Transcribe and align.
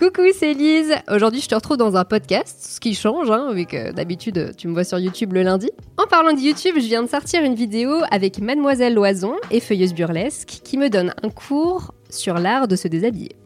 Coucou, 0.00 0.22
c'est 0.34 0.54
Lise. 0.54 0.94
Aujourd'hui, 1.10 1.42
je 1.42 1.48
te 1.48 1.54
retrouve 1.54 1.76
dans 1.76 1.94
un 1.94 2.06
podcast, 2.06 2.56
ce 2.58 2.80
qui 2.80 2.94
change, 2.94 3.30
hein, 3.30 3.52
vu 3.52 3.66
que 3.66 3.92
d'habitude, 3.92 4.54
tu 4.56 4.66
me 4.66 4.72
vois 4.72 4.84
sur 4.84 4.98
YouTube 4.98 5.34
le 5.34 5.42
lundi. 5.42 5.70
En 5.98 6.06
parlant 6.06 6.32
de 6.32 6.40
YouTube, 6.40 6.76
je 6.76 6.86
viens 6.86 7.02
de 7.02 7.06
sortir 7.06 7.44
une 7.44 7.54
vidéo 7.54 8.00
avec 8.10 8.38
Mademoiselle 8.38 8.94
Loison, 8.94 9.34
effeuilleuse 9.50 9.92
burlesque, 9.92 10.62
qui 10.64 10.78
me 10.78 10.88
donne 10.88 11.12
un 11.22 11.28
cours 11.28 11.92
sur 12.08 12.38
l'art 12.38 12.66
de 12.66 12.76
se 12.76 12.88
déshabiller. 12.88 13.36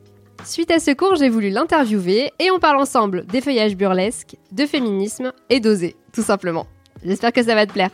Suite 0.45 0.71
à 0.71 0.79
ce 0.79 0.93
cours, 0.93 1.17
j'ai 1.17 1.29
voulu 1.29 1.51
l'interviewer 1.51 2.31
et 2.39 2.53
on 2.53 2.61
parle 2.61 2.81
ensemble 2.81 3.27
d'effeuillage 3.27 3.75
burlesque, 3.75 4.37
de 4.53 4.65
féminisme 4.65 5.33
et 5.51 5.59
d'oser, 5.59 5.97
tout 6.13 6.23
simplement. 6.23 6.69
J'espère 7.05 7.33
que 7.33 7.43
ça 7.43 7.57
va 7.57 7.67
te 7.67 7.73
plaire. 7.73 7.91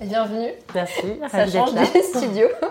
Bienvenue. 0.00 0.52
Merci, 0.72 1.06
Ça 1.28 1.44
change 1.48 1.74
d'être 1.74 2.60
là. 2.60 2.68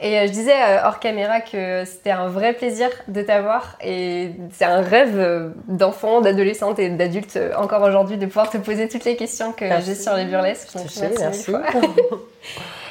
Et 0.00 0.18
euh, 0.18 0.26
je 0.26 0.32
disais 0.32 0.52
euh, 0.54 0.86
hors 0.86 1.00
caméra 1.00 1.40
que 1.40 1.84
c'était 1.84 2.10
un 2.12 2.28
vrai 2.28 2.52
plaisir 2.52 2.88
de 3.08 3.20
t'avoir 3.22 3.76
et 3.82 4.30
c'est 4.52 4.64
un 4.64 4.80
rêve 4.80 5.18
euh, 5.18 5.50
d'enfant, 5.66 6.20
d'adolescente 6.20 6.78
et 6.78 6.88
d'adulte 6.88 7.38
encore 7.56 7.82
aujourd'hui 7.82 8.16
de 8.16 8.26
pouvoir 8.26 8.48
te 8.50 8.58
poser 8.58 8.88
toutes 8.88 9.04
les 9.04 9.16
questions 9.16 9.52
que 9.52 9.64
j'ai 9.84 9.94
sur 9.96 10.14
les 10.14 10.24
burlesques. 10.26 10.72
Donc, 10.74 10.84
merci 11.00 11.20
merci. 11.20 11.52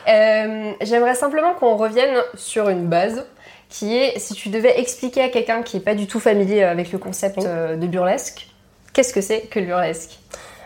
Euh, 0.09 0.72
J'aimerais 0.81 1.16
simplement 1.16 1.53
qu'on 1.53 1.75
revienne 1.75 2.16
sur 2.36 2.69
une 2.69 2.88
base 2.88 3.25
qui 3.69 3.97
est 3.97 4.17
si 4.19 4.33
tu 4.36 4.47
devais 4.47 4.80
expliquer 4.80 5.21
à 5.23 5.27
quelqu'un 5.30 5.64
qui 5.64 5.75
n'est 5.75 5.83
pas 5.83 5.95
du 5.95 6.08
tout 6.08 6.21
familier 6.21 6.64
avec 6.64 6.94
le 6.94 6.97
concept 6.97 7.39
Oui. 7.39 7.44
de 7.77 7.88
burlesque, 7.88 8.47
qu'est-ce 8.94 9.14
que 9.14 9.19
c'est 9.19 9.42
que 9.42 9.59
le 9.59 9.66
burlesque? 9.66 10.17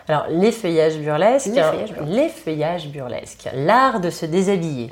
Alors, 0.08 0.26
l'effeuillage 0.28 0.96
burlesque, 0.98 1.46
L'effeuillage 1.46 1.92
burlesque. 1.92 2.16
l'effeuillage 2.16 2.86
burlesque, 2.88 3.48
l'art 3.54 3.98
de 3.98 4.10
se 4.10 4.26
déshabiller. 4.26 4.90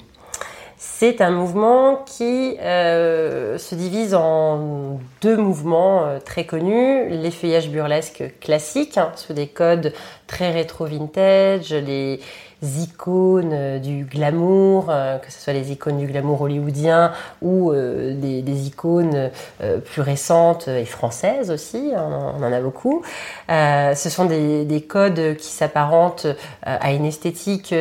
C'est 0.82 1.20
un 1.20 1.30
mouvement 1.30 1.96
qui 2.06 2.56
euh, 2.58 3.58
se 3.58 3.74
divise 3.74 4.14
en 4.14 4.98
deux 5.20 5.36
mouvements 5.36 6.06
euh, 6.06 6.20
très 6.20 6.46
connus. 6.46 7.06
L'effeuillage 7.10 7.68
burlesque 7.68 8.24
classique, 8.40 8.96
hein, 8.96 9.12
sous 9.14 9.34
des 9.34 9.46
codes 9.46 9.92
très 10.26 10.50
rétro-vintage, 10.52 11.74
les 11.74 12.18
icônes 12.62 13.52
euh, 13.52 13.78
du 13.78 14.04
glamour, 14.04 14.86
euh, 14.88 15.18
que 15.18 15.30
ce 15.30 15.38
soit 15.38 15.52
les 15.52 15.70
icônes 15.70 15.98
du 15.98 16.06
glamour 16.06 16.40
hollywoodien 16.40 17.12
ou 17.42 17.74
des, 17.74 18.66
icônes 18.66 19.30
plus 19.84 20.00
récentes 20.00 20.68
et 20.68 20.86
françaises 20.86 21.50
aussi, 21.50 21.92
hein, 21.94 22.34
on 22.38 22.42
en 22.42 22.52
a 22.52 22.60
beaucoup. 22.62 23.02
Ce 23.48 24.08
sont 24.08 24.24
des, 24.24 24.64
des 24.64 24.80
codes 24.80 25.36
qui 25.36 25.48
s'apparentent 25.48 26.26
à 26.62 26.92
une 26.92 27.04
esthétique 27.04 27.74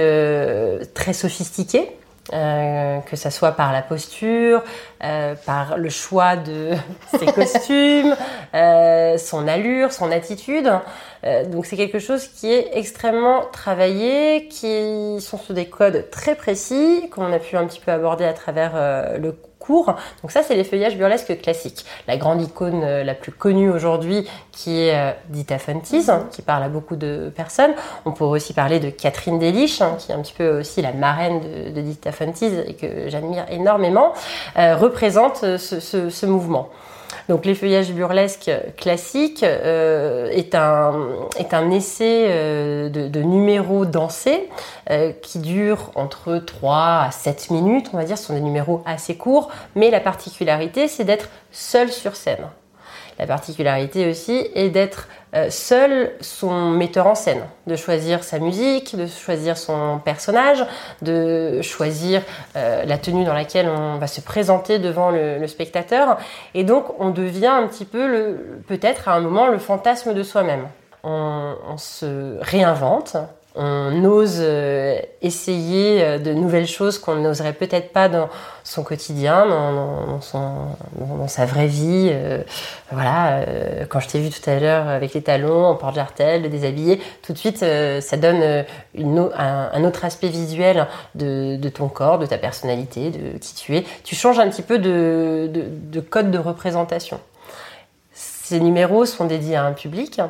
très 0.94 1.14
sophistiquée. 1.14 1.99
Euh, 2.34 3.00
que 3.00 3.16
ça 3.16 3.32
soit 3.32 3.54
par 3.54 3.72
la 3.72 3.82
posture, 3.82 4.64
euh, 5.04 5.36
par 5.46 5.78
le 5.78 5.90
choix 5.90 6.36
de 6.36 6.72
ses 7.20 7.26
costumes, 7.28 8.16
euh, 8.54 9.18
son 9.18 9.48
allure, 9.48 9.92
son 9.92 10.12
attitude. 10.12 10.70
Euh, 11.26 11.46
donc 11.46 11.66
c'est 11.66 11.78
quelque 11.78 12.00
chose 12.00 12.28
qui 12.28 12.52
est 12.52 12.72
extrêmement 12.74 13.46
travaillé, 13.52 14.48
qui 14.48 15.20
sont 15.20 15.38
sous 15.38 15.54
des 15.54 15.66
codes 15.66 16.10
très 16.12 16.36
précis, 16.36 17.10
qu'on 17.12 17.32
a 17.34 17.40
pu 17.40 17.58
un 17.58 17.66
petit 17.66 17.80
peu 17.80 17.92
aborder 17.92 18.26
à 18.26 18.34
travers 18.34 18.72
euh, 18.76 19.18
le 19.18 19.36
Donc 19.70 20.32
ça 20.32 20.42
c'est 20.44 20.56
l'effeuillage 20.56 20.98
burlesque 20.98 21.40
classique. 21.42 21.86
La 22.08 22.18
grande 22.18 22.42
icône 22.42 22.82
euh, 22.84 23.04
la 23.04 23.14
plus 23.14 23.32
connue 23.32 23.70
aujourd'hui 23.70 24.28
qui 24.52 24.82
est 24.82 24.96
euh, 24.96 25.12
Dita 25.30 25.60
Fontis, 25.60 26.06
hein, 26.10 26.28
qui 26.32 26.42
parle 26.42 26.64
à 26.64 26.70
beaucoup 26.70 26.96
de 26.96 27.32
personnes. 27.36 27.72
On 28.06 28.12
pourrait 28.12 28.38
aussi 28.38 28.54
parler 28.54 28.80
de 28.80 28.90
Catherine 28.90 29.40
Delich, 29.40 29.82
hein, 29.82 29.96
qui 30.00 30.12
est 30.12 30.16
un 30.16 30.22
petit 30.22 30.34
peu 30.34 30.60
aussi 30.60 30.82
la 30.82 30.94
marraine 30.94 31.42
de, 31.74 31.82
Dita 31.82 32.12
Fontis 32.12 32.52
et 32.68 32.74
que 32.74 33.10
j'admire 33.10 33.46
énormément, 33.50 34.14
euh, 34.58 34.76
représente 34.76 35.58
ce 35.58 36.26
mouvement. 36.26 36.70
Donc 37.30 37.46
l'effeuillage 37.46 37.94
burlesque 37.94 38.50
classique 38.76 39.44
euh, 39.44 40.32
est, 40.32 40.56
un, 40.56 41.70
essai 41.70 42.26
euh, 42.28 42.90
de, 42.90 43.22
numéros 43.22 43.86
dansés 43.86 44.50
euh, 44.90 45.12
qui 45.22 45.38
durent 45.38 45.92
entre 45.94 46.40
3 46.40 46.76
à 46.76 47.12
7 47.12 47.52
minutes, 47.52 47.92
on 47.94 47.98
va 47.98 48.04
dire, 48.04 48.18
ce 48.18 48.26
sont 48.26 48.34
des 48.34 48.42
numéros 48.42 48.82
assez 48.88 49.16
courts, 49.16 49.52
mais 49.76 49.92
la 49.92 50.00
particularité 50.00 50.88
c'est 50.88 51.04
d'être 51.04 51.30
seul 51.52 51.92
sur 51.92 52.16
scène. 52.16 52.48
La 53.20 53.28
particularité 53.28 54.10
aussi 54.10 54.48
est 54.56 54.70
d'être 54.70 55.08
seul 55.50 56.12
son 56.22 56.72
metteur 56.72 57.08
en 57.08 57.16
scène, 57.16 57.44
de 57.68 57.76
choisir 57.76 58.24
sa 58.24 58.40
musique, 58.40 58.96
de 58.96 59.06
choisir 59.06 59.58
son 59.58 60.00
personnage, 60.04 60.66
de 61.02 61.62
choisir 61.62 62.24
euh, 62.56 62.84
la 62.86 62.98
tenue 62.98 63.26
dans 63.26 63.34
laquelle 63.34 63.70
on 63.70 63.98
va 63.98 64.08
se 64.08 64.22
présenter 64.22 64.80
devant 64.80 65.12
le, 65.12 65.46
spectateur. 65.48 66.18
Et 66.54 66.64
donc 66.64 66.86
on 67.00 67.10
devient 67.10 67.48
un 67.48 67.68
petit 67.68 67.86
peu 67.86 68.38
peut-être 68.68 69.08
à 69.08 69.14
un 69.14 69.20
moment 69.20 69.48
le 69.48 69.58
fantasme 69.58 70.14
de 70.14 70.24
soi-même. 70.24 70.68
On 71.04 71.78
se 71.78 72.38
réinvente, 72.42 73.16
on 73.56 74.04
ose 74.06 74.38
euh, 74.40 75.00
essayer 75.22 76.04
euh, 76.04 76.18
de 76.20 76.32
nouvelles 76.34 76.68
choses 76.68 77.00
qu'on 77.00 77.16
n'oserait 77.16 77.54
peut-être 77.54 77.92
pas 77.92 78.08
dans 78.08 78.30
son 78.64 78.84
quotidien, 78.84 79.46
dans, 79.48 80.06
dans- 80.06 80.22
son- 80.22 80.68
dans 81.00 81.28
sa 81.28 81.46
vraie 81.46 81.68
vie. 81.68 82.10
euh, 82.12 82.44
voilà, 82.92 83.40
euh, 83.40 83.86
quand 83.90 84.00
je 84.00 84.08
t'ai 84.08 84.20
vu 84.20 84.30
tout 84.30 84.48
à 84.50 84.60
l'heure 84.60 84.88
avec 84.88 85.14
les 85.16 85.22
talons, 85.24 85.66
en 85.66 85.76
porte-jartel, 85.76 86.50
déshabillé, 86.50 87.02
tout 87.24 87.34
de 87.34 87.38
suite, 87.38 87.64
euh, 87.64 88.00
ça 88.02 88.18
donne 88.18 88.42
euh, 88.42 88.64
une 88.94 89.18
un, 89.36 89.70
un 89.74 89.84
autre 89.84 90.06
aspect 90.06 90.30
visuel 90.30 90.88
de, 91.16 91.56
de 91.58 91.70
ton 91.70 91.88
corps, 91.90 92.20
de 92.20 92.28
ta 92.28 92.38
personnalité, 92.38 93.10
de 93.10 93.38
qui 93.40 93.56
tu 93.56 93.76
es. 93.76 93.84
Tu 94.04 94.16
changes 94.16 94.40
un 94.40 94.50
petit 94.50 94.62
peu 94.62 94.78
de, 94.78 95.50
de, 95.52 95.64
de 95.68 96.00
code 96.00 96.30
de 96.32 96.38
représentation. 96.38 97.20
Ces 98.14 98.60
numéros 98.60 99.06
sont 99.06 99.26
dédiés 99.26 99.56
à 99.56 99.64
un 99.66 99.74
public, 99.74 100.22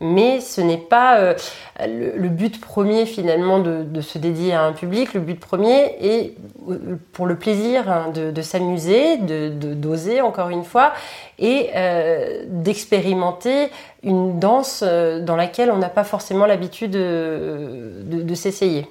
mais 0.00 0.40
ce 0.40 0.60
n'est 0.60 0.78
pas 0.78 1.18
euh, 1.18 1.34
le, 1.80 2.28
but 2.28 2.60
premier 2.60 3.06
finalement 3.06 3.58
de, 3.60 4.00
se 4.00 4.18
dédier 4.18 4.52
à 4.52 4.62
un 4.64 4.72
public. 4.72 5.14
Le 5.14 5.20
but 5.20 5.38
premier 5.38 5.96
est 6.00 6.34
euh, 6.68 6.96
pour 7.12 7.26
le 7.26 7.36
plaisir 7.36 7.90
hein, 7.90 8.10
de, 8.14 8.42
s'amuser, 8.42 9.18
de 9.18 9.48
d'oser 9.74 10.20
encore 10.20 10.48
une 10.48 10.64
fois, 10.64 10.92
et 11.38 11.70
euh, 11.76 12.44
d'expérimenter 12.48 13.68
une 14.02 14.38
danse 14.40 14.82
dans 14.82 15.36
laquelle 15.36 15.70
on 15.70 15.76
n'a 15.78 15.88
pas 15.90 16.04
forcément 16.04 16.46
l'habitude 16.46 16.90
de, 16.92 18.02
de- 18.04 18.22
de 18.22 18.34
s'essayer. 18.34 18.86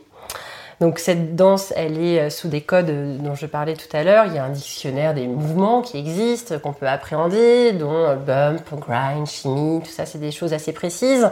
Donc 0.81 0.97
cette 0.97 1.36
danse, 1.36 1.72
elle 1.78 2.03
est 2.03 2.19
euh, 2.19 2.30
sous 2.31 2.47
des 2.47 2.62
codes 2.62 2.90
euh, 2.90 3.16
dont 3.19 3.36
je 3.36 3.46
parlais 3.46 3.75
tout 3.75 3.96
à 3.96 4.03
l'heure. 4.03 4.25
Il 4.25 4.34
y 4.34 4.40
a 4.40 4.44
un 4.44 4.50
dictionnaire 4.50 5.14
des 5.14 5.28
mouvements 5.28 5.84
qui 5.84 6.00
existent, 6.00 6.58
qu'on 6.58 6.74
peut 6.74 6.88
appréhender, 6.88 7.72
dont 7.74 7.94
euh, 7.94 8.16
bump, 8.16 8.64
grind, 8.80 9.28
chimie, 9.28 9.81
tout 9.84 9.92
ça, 9.92 10.08
c'est 10.08 10.18
des 10.18 10.31
choses 10.31 10.53
assez 10.53 10.74
précises. 10.74 11.30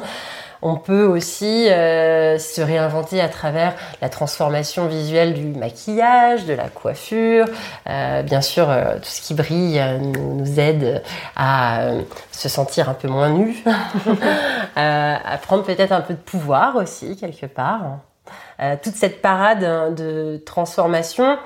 On 0.61 0.75
peut 0.75 1.05
aussi 1.05 1.67
se 1.67 2.61
réinventer 2.61 3.21
à 3.21 3.29
travers 3.29 3.75
la 4.01 4.09
transformation 4.09 4.87
visuelle 4.87 5.33
du 5.33 5.57
maquillage, 5.57 6.45
de 6.47 6.53
la 6.53 6.67
coiffure. 6.67 7.45
Bien 7.85 8.41
sûr, 8.41 8.67
tout 8.67 9.07
ce 9.07 9.21
qui 9.21 9.35
brille 9.35 9.81
nous, 10.01 10.35
nous 10.35 10.59
aide 10.59 11.01
à 11.37 11.91
se 12.33 12.49
sentir 12.49 12.89
un 12.89 12.93
peu 12.93 13.07
moins 13.07 13.29
nu, 13.29 13.63
à 14.75 15.39
prendre 15.41 15.63
peut-être 15.63 15.93
un 15.93 16.01
peu 16.01 16.13
de 16.13 16.19
pouvoir 16.19 16.75
aussi 16.75 17.15
quelque 17.15 17.45
part. 17.45 17.99
Euh, 18.59 18.75
toute 18.81 18.95
cette 18.95 19.21
parade 19.21 19.63
hein, 19.63 19.91
de 19.91 20.41
transformation 20.45 21.37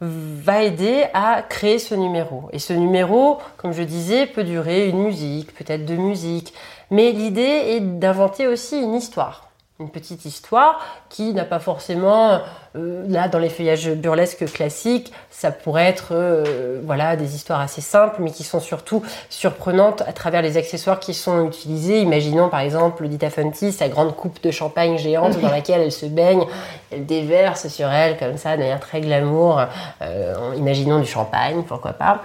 va 0.00 0.62
aider 0.62 1.06
à 1.12 1.42
créer 1.42 1.78
ce 1.78 1.94
numéro. 1.94 2.48
Et 2.52 2.58
ce 2.58 2.72
numéro, 2.72 3.38
comme 3.56 3.72
je 3.72 3.82
disais, 3.82 4.26
peut 4.26 4.44
durer 4.44 4.88
une 4.88 5.02
musique, 5.02 5.54
peut-être 5.54 5.84
deux 5.84 5.96
musiques. 5.96 6.54
Mais 6.90 7.12
l'idée 7.12 7.40
est 7.42 7.80
d'inventer 7.80 8.46
aussi 8.46 8.80
une 8.80 8.94
histoire. 8.94 9.47
Une 9.80 9.90
petite 9.90 10.24
histoire 10.24 10.80
qui 11.08 11.32
n'a 11.32 11.44
pas 11.44 11.60
forcément, 11.60 12.40
euh, 12.74 13.04
là 13.08 13.28
dans 13.28 13.38
les 13.38 13.48
feuillages 13.48 13.88
burlesques 13.92 14.52
classiques, 14.52 15.12
ça 15.30 15.52
pourrait 15.52 15.84
être 15.84 16.08
euh, 16.10 16.80
voilà 16.84 17.14
des 17.14 17.36
histoires 17.36 17.60
assez 17.60 17.80
simples, 17.80 18.16
mais 18.18 18.32
qui 18.32 18.42
sont 18.42 18.58
surtout 18.58 19.04
surprenantes 19.30 20.02
à 20.02 20.12
travers 20.12 20.42
les 20.42 20.56
accessoires 20.56 20.98
qui 20.98 21.14
sont 21.14 21.46
utilisés. 21.46 22.00
Imaginons 22.00 22.48
par 22.48 22.58
exemple 22.58 23.06
Dita 23.06 23.30
Funty, 23.30 23.70
sa 23.70 23.88
grande 23.88 24.16
coupe 24.16 24.42
de 24.42 24.50
champagne 24.50 24.98
géante 24.98 25.40
dans 25.40 25.50
laquelle 25.50 25.82
elle 25.82 25.92
se 25.92 26.06
baigne, 26.06 26.44
elle 26.90 27.06
déverse 27.06 27.68
sur 27.68 27.88
elle 27.88 28.18
comme 28.18 28.36
ça, 28.36 28.56
d'un 28.56 28.64
air 28.64 28.80
très 28.80 29.00
glamour. 29.00 29.62
Euh, 30.02 30.54
imaginons 30.56 30.98
du 30.98 31.06
champagne, 31.06 31.62
pourquoi 31.62 31.92
pas 31.92 32.20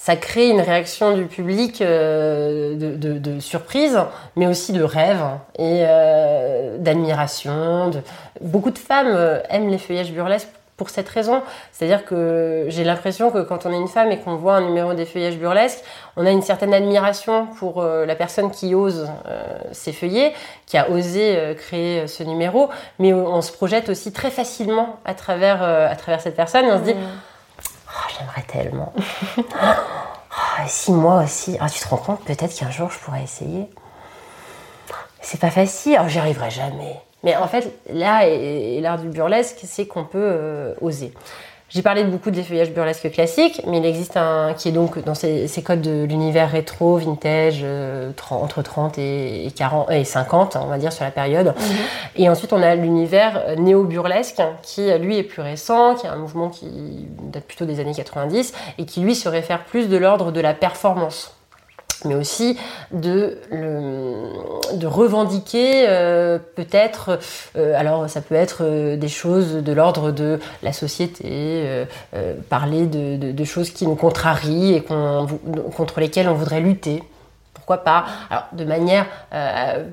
ça 0.00 0.16
crée 0.16 0.48
une 0.48 0.62
réaction 0.62 1.14
du 1.14 1.26
public 1.26 1.82
euh, 1.82 2.74
de, 2.74 3.38
surprise, 3.40 3.98
mais 4.34 4.46
aussi 4.46 4.72
de 4.72 4.82
rêve 4.82 5.22
et 5.58 5.82
euh, 5.82 6.78
d'admiration. 6.78 7.90
Beaucoup 8.40 8.70
de 8.70 8.78
femmes 8.78 9.12
euh, 9.14 9.40
aiment 9.50 9.68
les 9.68 9.76
feuillages 9.76 10.10
burlesques 10.10 10.48
pour 10.78 10.88
cette 10.88 11.08
raison. 11.10 11.42
C'est-à-dire 11.70 12.06
que 12.06 12.64
j'ai 12.68 12.82
l'impression 12.82 13.30
que 13.30 13.42
quand 13.42 13.66
on 13.66 13.72
est 13.72 13.76
une 13.76 13.88
femme 13.88 14.10
et 14.10 14.16
qu'on 14.16 14.36
voit 14.36 14.54
un 14.54 14.62
numéro 14.62 14.94
des 14.94 15.04
feuillages 15.04 15.36
burlesques, 15.36 15.84
on 16.16 16.24
a 16.24 16.30
une 16.30 16.40
certaine 16.40 16.72
admiration 16.72 17.46
pour 17.58 17.82
la 17.82 18.14
personne 18.14 18.50
qui 18.50 18.74
ose 18.74 19.06
s'effeuiller, 19.72 20.32
qui 20.64 20.78
a 20.78 20.88
osé 20.88 21.54
créer 21.58 22.06
ce 22.06 22.22
numéro, 22.22 22.70
mais 22.98 23.12
on 23.12 23.42
se 23.42 23.52
projette 23.52 23.90
aussi 23.90 24.10
très 24.10 24.30
facilement 24.30 24.96
à 25.04 25.12
travers, 25.12 25.62
à 25.62 25.94
travers 25.96 26.22
cette 26.22 26.36
personne 26.36 26.64
et 26.64 26.72
on 26.72 26.78
se 26.78 26.84
dit... 26.84 26.94
Mmh. 26.94 27.29
Oh, 27.90 28.12
j'aimerais 28.16 28.42
tellement. 28.42 28.92
oh, 29.38 30.62
si 30.66 30.92
moi 30.92 31.22
aussi. 31.24 31.56
Ah, 31.60 31.68
tu 31.68 31.80
te 31.80 31.88
rends 31.88 31.96
compte, 31.96 32.24
peut-être 32.24 32.54
qu'un 32.54 32.70
jour 32.70 32.90
je 32.90 32.98
pourrais 32.98 33.22
essayer. 33.22 33.68
C'est 35.20 35.40
pas 35.40 35.50
facile, 35.50 35.98
oh, 36.02 36.08
j'y 36.08 36.18
arriverai 36.18 36.50
jamais. 36.50 37.00
Mais 37.22 37.36
en 37.36 37.48
fait, 37.48 37.70
là, 37.90 38.26
et, 38.26 38.80
l'art 38.80 38.98
du 38.98 39.08
burlesque, 39.08 39.58
c'est 39.64 39.86
qu'on 39.86 40.04
peut 40.04 40.18
euh, 40.18 40.74
oser. 40.80 41.12
J'ai 41.70 41.82
parlé 41.82 42.02
de 42.02 42.10
beaucoup 42.10 42.32
des 42.32 42.42
feuillages 42.42 42.72
burlesques 42.72 43.12
classiques, 43.12 43.62
mais 43.66 43.78
il 43.78 43.86
existe 43.86 44.16
un 44.16 44.54
qui 44.54 44.68
est 44.68 44.72
donc 44.72 45.02
dans 45.04 45.14
ces, 45.14 45.48
codes 45.64 45.82
de 45.82 46.04
l'univers 46.04 46.50
rétro, 46.50 46.96
vintage, 46.96 47.60
euh, 47.62 48.10
entre 48.30 48.62
30 48.62 48.98
et, 48.98 49.52
40, 49.54 49.90
et 49.92 50.02
50, 50.02 50.56
on 50.60 50.66
va 50.66 50.78
dire, 50.78 50.92
sur 50.92 51.04
la 51.04 51.12
période. 51.12 51.54
Mhm. 51.56 51.76
Et 52.16 52.28
ensuite, 52.28 52.52
on 52.52 52.60
a 52.60 52.74
l'univers 52.74 53.40
euh, 53.46 53.54
néo-burlesque, 53.54 54.42
qui 54.62 54.90
lui 54.98 55.18
est 55.18 55.22
plus 55.22 55.42
récent, 55.42 55.94
qui 55.94 56.06
est 56.06 56.10
un 56.10 56.16
mouvement 56.16 56.48
qui 56.48 57.06
date 57.32 57.44
plutôt 57.44 57.66
des 57.66 57.78
années 57.78 57.94
90, 57.94 58.52
et 58.78 58.84
qui 58.84 59.00
lui 59.00 59.14
se 59.14 59.28
réfère 59.28 59.64
plus 59.64 59.88
de 59.88 59.96
l'ordre 59.96 60.32
de 60.32 60.40
la 60.40 60.54
performance 60.54 61.39
mais 62.04 62.14
aussi 62.14 62.58
de, 62.92 63.38
de 63.50 64.86
revendiquer 64.86 65.86
euh, 65.88 66.38
peut-être, 66.56 67.18
euh, 67.56 67.78
alors 67.78 68.08
ça 68.08 68.20
peut 68.20 68.34
être 68.34 68.58
euh, 68.62 68.96
des 68.96 69.08
choses 69.08 69.54
de 69.54 69.72
l'ordre 69.72 70.10
de 70.10 70.38
la 70.62 70.72
société, 70.72 71.86
parler 72.48 72.86
de, 72.86 73.32
de, 73.32 73.44
choses 73.44 73.70
qui 73.70 73.86
nous 73.86 73.94
contrarient 73.94 74.74
et 74.74 74.82
contre 74.82 76.00
lesquelles 76.00 76.28
on 76.28 76.34
voudrait 76.34 76.60
lutter. 76.60 77.02
Pourquoi 77.54 77.78
pas? 77.78 78.04
Alors 78.30 78.44
de 78.52 78.64
manière 78.64 79.06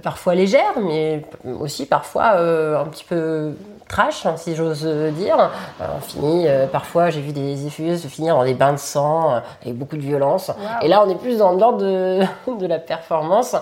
parfois 0.03 0.35
légère, 0.35 0.79
mais 0.81 1.23
aussi 1.59 1.85
parfois 1.85 2.39
un 2.39 2.85
petit 2.85 3.03
peu 3.03 3.53
trash, 3.87 4.25
hein, 4.25 4.35
si 4.37 4.55
j'ose 4.55 4.85
dire. 4.85 5.51
Euh, 5.81 5.85
on 5.95 6.01
finit, 6.01 6.47
euh, 6.47 6.67
parfois 6.67 7.09
j'ai 7.09 7.21
vu 7.21 7.31
des 7.31 7.65
effeuilleuses 7.65 8.01
se 8.01 8.07
finir 8.07 8.35
dans 8.35 8.43
des 8.43 8.53
bains 8.53 8.73
de 8.73 8.77
sang 8.77 9.35
euh, 9.35 9.39
avec 9.61 9.75
beaucoup 9.75 9.97
de 9.97 10.01
violence. 10.01 10.51
Et 10.81 10.87
là, 10.87 11.03
on 11.05 11.09
est 11.09 11.15
plus 11.15 11.37
dans 11.37 11.53
l'ordre 11.53 11.79
de, 11.79 12.21
de 12.59 12.67
la 12.67 12.79
performance. 12.79 13.55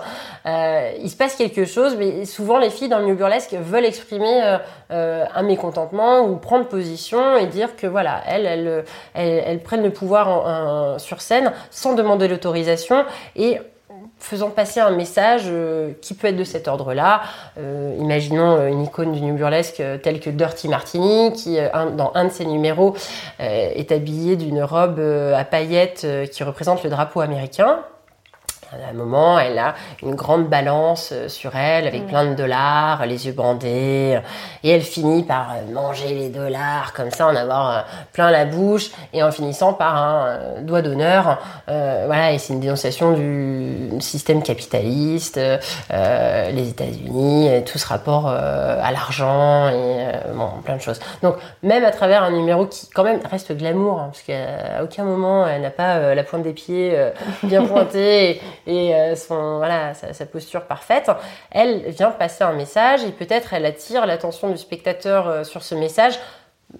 il 0.44 1.10
se 1.10 1.16
passe 1.16 1.36
quelque 1.36 1.64
chose, 1.64 1.96
mais 1.96 2.24
souvent 2.24 2.58
les 2.58 2.70
filles 2.70 2.88
dans 2.88 2.98
le 2.98 3.04
milieu 3.04 3.16
burlesque 3.16 3.54
veulent 3.54 3.84
exprimer 3.84 4.58
un 4.90 5.42
mécontentement 5.42 6.20
ou 6.20 6.36
prendre 6.36 6.66
position 6.66 7.36
et 7.36 7.46
dire 7.46 7.76
que 7.76 7.86
voilà, 7.86 8.20
elles, 8.26 8.46
elles, 8.46 8.84
elles, 9.14 9.62
prennent 9.62 9.82
le 9.82 9.92
pouvoir 9.92 10.98
sur 11.00 11.20
scène 11.20 11.52
sans 11.70 11.94
demander 11.94 12.28
l'autorisation 12.28 13.04
et 13.34 13.60
faisant 14.18 14.50
passer 14.50 14.80
un 14.80 14.90
message 14.90 15.42
euh, 15.46 15.92
qui 16.00 16.14
peut 16.14 16.28
être 16.28 16.36
de 16.36 16.44
cet 16.44 16.68
ordre-là. 16.68 17.22
Euh, 17.58 17.94
imaginons 17.98 18.56
euh, 18.56 18.68
une 18.68 18.82
icône 18.82 19.12
du 19.12 19.20
New 19.20 19.34
Burlesque 19.34 19.82
telle 20.02 20.20
que 20.20 20.30
Dirty 20.30 20.68
Martini, 20.68 21.32
qui 21.32 21.58
dans 21.96 22.12
un 22.14 22.24
de 22.24 22.30
ses 22.30 22.46
numéros 22.46 22.94
est 23.38 23.92
habillée 23.92 24.36
d'une 24.36 24.62
robe 24.62 25.00
à 25.00 25.44
paillettes 25.44 26.06
qui 26.32 26.44
représente 26.44 26.82
le 26.82 26.90
drapeau 26.90 27.20
américain. 27.20 27.80
À 28.72 28.90
un 28.90 28.94
moment, 28.94 29.38
elle 29.38 29.58
a 29.60 29.74
une 30.02 30.16
grande 30.16 30.48
balance 30.48 31.10
euh, 31.12 31.28
sur 31.28 31.54
elle 31.54 31.86
avec 31.86 32.08
plein 32.08 32.24
de 32.24 32.34
dollars, 32.34 33.06
les 33.06 33.26
yeux 33.26 33.32
bandés, 33.32 34.18
et 34.64 34.70
elle 34.70 34.82
finit 34.82 35.22
par 35.22 35.52
euh, 35.52 35.72
manger 35.72 36.08
les 36.08 36.30
dollars 36.30 36.92
comme 36.92 37.12
ça, 37.12 37.28
en 37.28 37.36
avoir 37.36 37.70
euh, 37.70 37.80
plein 38.12 38.32
la 38.32 38.44
bouche, 38.44 38.90
et 39.12 39.22
en 39.22 39.30
finissant 39.30 39.72
par 39.72 39.96
un 39.96 40.38
doigt 40.62 40.82
d'honneur. 40.82 41.38
voilà, 41.66 42.32
et 42.32 42.38
c'est 42.38 42.54
une 42.54 42.60
dénonciation 42.60 43.12
du 43.12 43.90
système 44.00 44.42
capitaliste, 44.42 45.38
les 45.90 46.68
États-Unis, 46.68 47.64
tout 47.64 47.78
ce 47.78 47.86
rapport 47.86 48.28
à 48.28 48.90
l'argent 48.90 49.68
et 49.68 50.06
bon, 50.34 50.48
plein 50.64 50.76
de 50.76 50.80
choses. 50.80 51.00
Donc, 51.22 51.36
même 51.62 51.84
à 51.84 51.90
travers 51.90 52.22
un 52.22 52.30
numéro 52.30 52.66
qui 52.66 52.88
quand 52.88 53.04
même 53.04 53.20
reste 53.30 53.56
glamour, 53.56 54.00
hein, 54.00 54.08
parce 54.12 54.22
qu'à 54.22 54.82
aucun 54.82 55.04
moment 55.04 55.46
elle 55.46 55.62
n'a 55.62 55.70
pas 55.70 56.14
la 56.14 56.24
pointe 56.24 56.42
des 56.42 56.52
pieds 56.52 56.96
bien 57.42 57.64
pointée 57.64 58.40
et 58.66 58.94
euh, 58.94 59.14
son, 59.14 59.58
voilà, 59.58 59.94
sa, 59.94 60.26
posture 60.26 60.62
parfaite, 60.62 61.10
elle 61.50 61.90
vient 61.90 62.10
passer 62.10 62.44
un 62.44 62.52
message 62.52 63.04
et 63.04 63.12
peut-être 63.12 63.54
elle 63.54 63.64
attire 63.64 64.06
l'attention 64.06 64.50
du 64.50 64.58
spectateur 64.58 65.28
euh, 65.28 65.44
sur 65.44 65.62
ce 65.62 65.74
message 65.74 66.18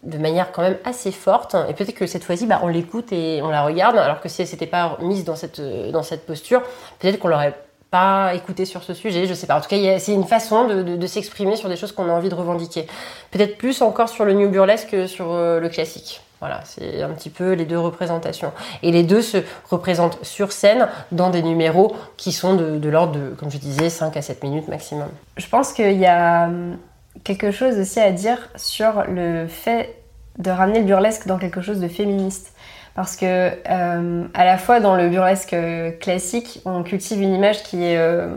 de 0.03 0.19
manière 0.19 0.51
quand 0.51 0.63
même 0.63 0.79
assez 0.85 1.13
forte. 1.13 1.55
Et 1.69 1.75
peut-être 1.75 1.95
que 1.95 2.07
cette 2.07 2.25
fois-ci, 2.25 2.47
bah, 2.47 2.61
on 2.63 2.69
l'écoute 2.69 3.13
et 3.13 3.41
on 3.43 3.49
la 3.49 3.63
regarde, 3.63 3.97
alors 3.97 4.21
que 4.21 4.29
si 4.29 4.43
elle 4.43 4.49
s'était 4.49 4.67
pas 4.67 4.99
mise 5.01 5.25
dans 5.25 5.37
cette, 5.37 5.61
euh, 5.61 5.93
dans 5.93 6.03
cette 6.03 6.27
posture, 6.27 6.63
peut-être 6.99 7.21
qu'on 7.21 7.29
l'aurait 7.29 7.55
pas 7.93 8.35
écouté 8.35 8.65
sur 8.65 8.83
ce 8.83 8.95
sujet, 8.95 9.27
je 9.27 9.35
sais 9.35 9.47
pas. 9.47 9.57
En 9.57 9.61
tout 9.61 9.69
cas, 9.69 9.99
c'est 10.01 10.13
une 10.13 10.25
façon 10.25 10.67
de, 10.67 10.83
de, 10.83 11.07
s'exprimer 11.07 11.55
sur 11.55 11.69
des 11.69 11.77
choses 11.77 11.93
qu'on 11.93 12.09
a 12.09 12.13
envie 12.13 12.29
de 12.29 12.35
revendiquer. 12.35 12.89
Peut-être 13.31 13.57
plus 13.59 13.81
encore 13.81 14.09
sur 14.09 14.25
le 14.25 14.33
new 14.33 14.49
burlesque 14.49 14.91
que 14.91 15.07
sur 15.07 15.33
le 15.33 15.69
classique. 15.69 16.21
Voilà, 16.41 16.61
c'est 16.65 17.03
un 17.03 17.11
petit 17.11 17.31
peu 17.31 17.53
les 17.53 17.65
deux 17.65 17.79
représentations. 17.79 18.53
Et 18.83 18.93
les 18.93 19.05
deux 19.05 19.23
se 19.23 19.39
représentent 19.71 20.19
sur 20.23 20.53
scène 20.53 20.89
dans 21.11 21.31
des 21.31 21.43
numéros 21.43 21.97
qui 22.19 22.31
sont 22.33 22.55
de, 22.55 22.89
l'ordre 22.89 23.13
de, 23.13 23.31
comme 23.31 23.51
je 23.51 23.57
disais, 23.57 23.89
5 23.89 24.17
à 24.17 24.23
7 24.23 24.43
minutes 24.43 24.69
maximum. 24.69 25.09
Je 25.39 25.47
pense 25.49 25.73
qu'il 25.73 25.97
y 25.97 26.05
a 26.05 26.45
hum, 26.45 26.77
quelque 27.25 27.51
chose 27.51 27.79
aussi 27.79 28.01
à 28.01 28.13
dire 28.13 28.51
sur 28.57 29.05
le 29.09 29.47
fait 29.47 29.97
de 30.39 30.51
ramener 30.51 30.81
le 30.81 30.85
burlesque 30.85 31.27
dans 31.27 31.39
quelque 31.39 31.63
chose 31.63 31.81
de 31.81 31.89
féministe. 31.89 32.53
Parce 32.95 33.17
que 33.17 33.51
hum, 33.71 34.29
à 34.35 34.45
la 34.45 34.59
fois 34.59 34.81
dans 34.81 34.95
le 34.95 35.09
burlesque 35.09 35.57
classique, 36.01 36.61
on 36.67 36.83
cultive 36.83 37.23
une 37.23 37.35
image 37.35 37.63
qui 37.63 37.83
est 37.83 37.97
euh, 37.97 38.29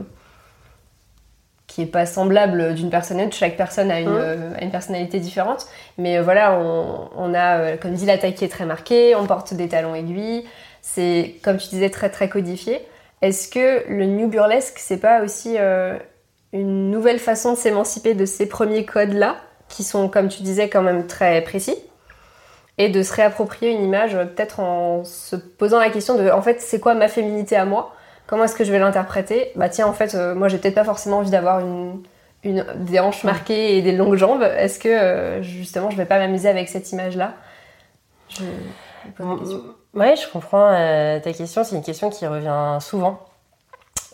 qui 1.80 1.84
est 1.84 1.92
pas 1.92 2.06
semblable 2.06 2.76
d'une 2.76 2.90
personne 2.90 3.22
à 3.22 3.24
l'autre. 3.24 3.38
Chaque 3.38 3.56
personne 3.56 3.90
a 3.90 4.02
une, 4.02 4.10
euh, 4.10 4.54
une, 4.62 4.70
personnalité 4.70 5.20
différente. 5.20 5.66
Mais 5.98 6.18
euh, 6.18 6.22
voilà, 6.22 6.60
on, 6.60 7.10
on, 7.16 7.34
a, 7.34 7.60
euh, 7.60 7.78
comme 7.78 7.94
dit, 7.94 8.06
la 8.06 8.18
taille 8.18 8.34
qui 8.34 8.44
est 8.44 8.50
très 8.50 8.66
marquée, 8.66 9.16
on 9.16 9.26
porte 9.26 9.54
des 9.54 9.70
talons 9.70 9.96
aiguilles. 9.96 10.44
C'est, 10.82 11.36
comme 11.42 11.56
tu 11.56 11.70
disais, 11.70 11.90
très 11.90 12.10
très 12.10 12.28
codifié. 12.28 12.86
Est-ce 13.22 13.48
que 13.48 13.90
le 13.90 14.06
new 14.06 14.28
burlesque, 14.28 14.78
c'est 14.78 15.00
pas 15.00 15.22
aussi 15.22 15.58
une 16.54 16.92
nouvelle 16.92 17.20
façon 17.20 17.54
de 17.54 17.58
s'émanciper 17.58 18.14
de 18.14 18.26
ces 18.26 18.48
premiers 18.48 18.86
codes-là, 18.86 19.36
qui 19.68 19.84
sont, 19.84 20.08
comme 20.08 20.30
tu 20.30 20.42
disais, 20.42 20.70
quand 20.70 20.82
même 20.82 21.06
très 21.06 21.42
précis 21.42 21.76
et 22.78 22.88
de 22.88 23.04
se 23.04 23.14
réapproprier 23.14 23.74
une 23.74 23.84
image, 23.84 24.14
peut-être 24.14 24.62
en 24.62 25.04
se 25.04 25.36
posant 25.36 25.80
la 25.80 25.90
question 25.90 26.16
de, 26.16 26.30
en 26.30 26.42
fait, 26.42 26.62
c'est 26.62 26.80
quoi 26.80 26.94
ma 26.94 27.10
féminité 27.10 27.58
à 27.58 27.66
moi? 27.66 27.94
Comment 28.30 28.44
est-ce 28.44 28.54
que 28.54 28.64
je 28.64 28.72
vais 28.72 28.78
l'interpréter? 28.78 29.52
Bah 29.56 29.70
tiens, 29.70 29.88
en 29.88 29.94
fait, 29.94 30.14
euh, 30.14 30.36
moi 30.36 30.50
j'ai 30.50 30.60
peut-être 30.60 30.76
pas 30.76 30.84
forcément 30.84 31.18
envie 31.18 31.32
d'avoir 31.32 31.64
des 32.44 33.00
hanches 33.00 33.24
marquées 33.24 33.76
et 33.76 33.82
des 33.82 33.92
longues 33.92 34.18
jambes. 34.18 34.44
Est-ce 34.44 34.78
que 34.78 34.88
euh, 34.88 35.42
justement 35.42 35.90
je 35.90 35.98
vais 35.98 36.06
pas 36.06 36.20
m'amuser 36.20 36.48
avec 36.48 36.70
cette 36.70 36.92
image-là? 36.92 37.34
Je... 38.30 38.44
Oui, 39.96 40.16
je 40.16 40.32
comprends 40.32 40.70
euh, 40.72 41.20
ta 41.20 41.34
question. 41.34 41.64
C'est 41.64 41.76
une 41.76 41.82
question 41.82 42.12
qui 42.12 42.28
revient 42.28 42.78
souvent. 42.82 43.20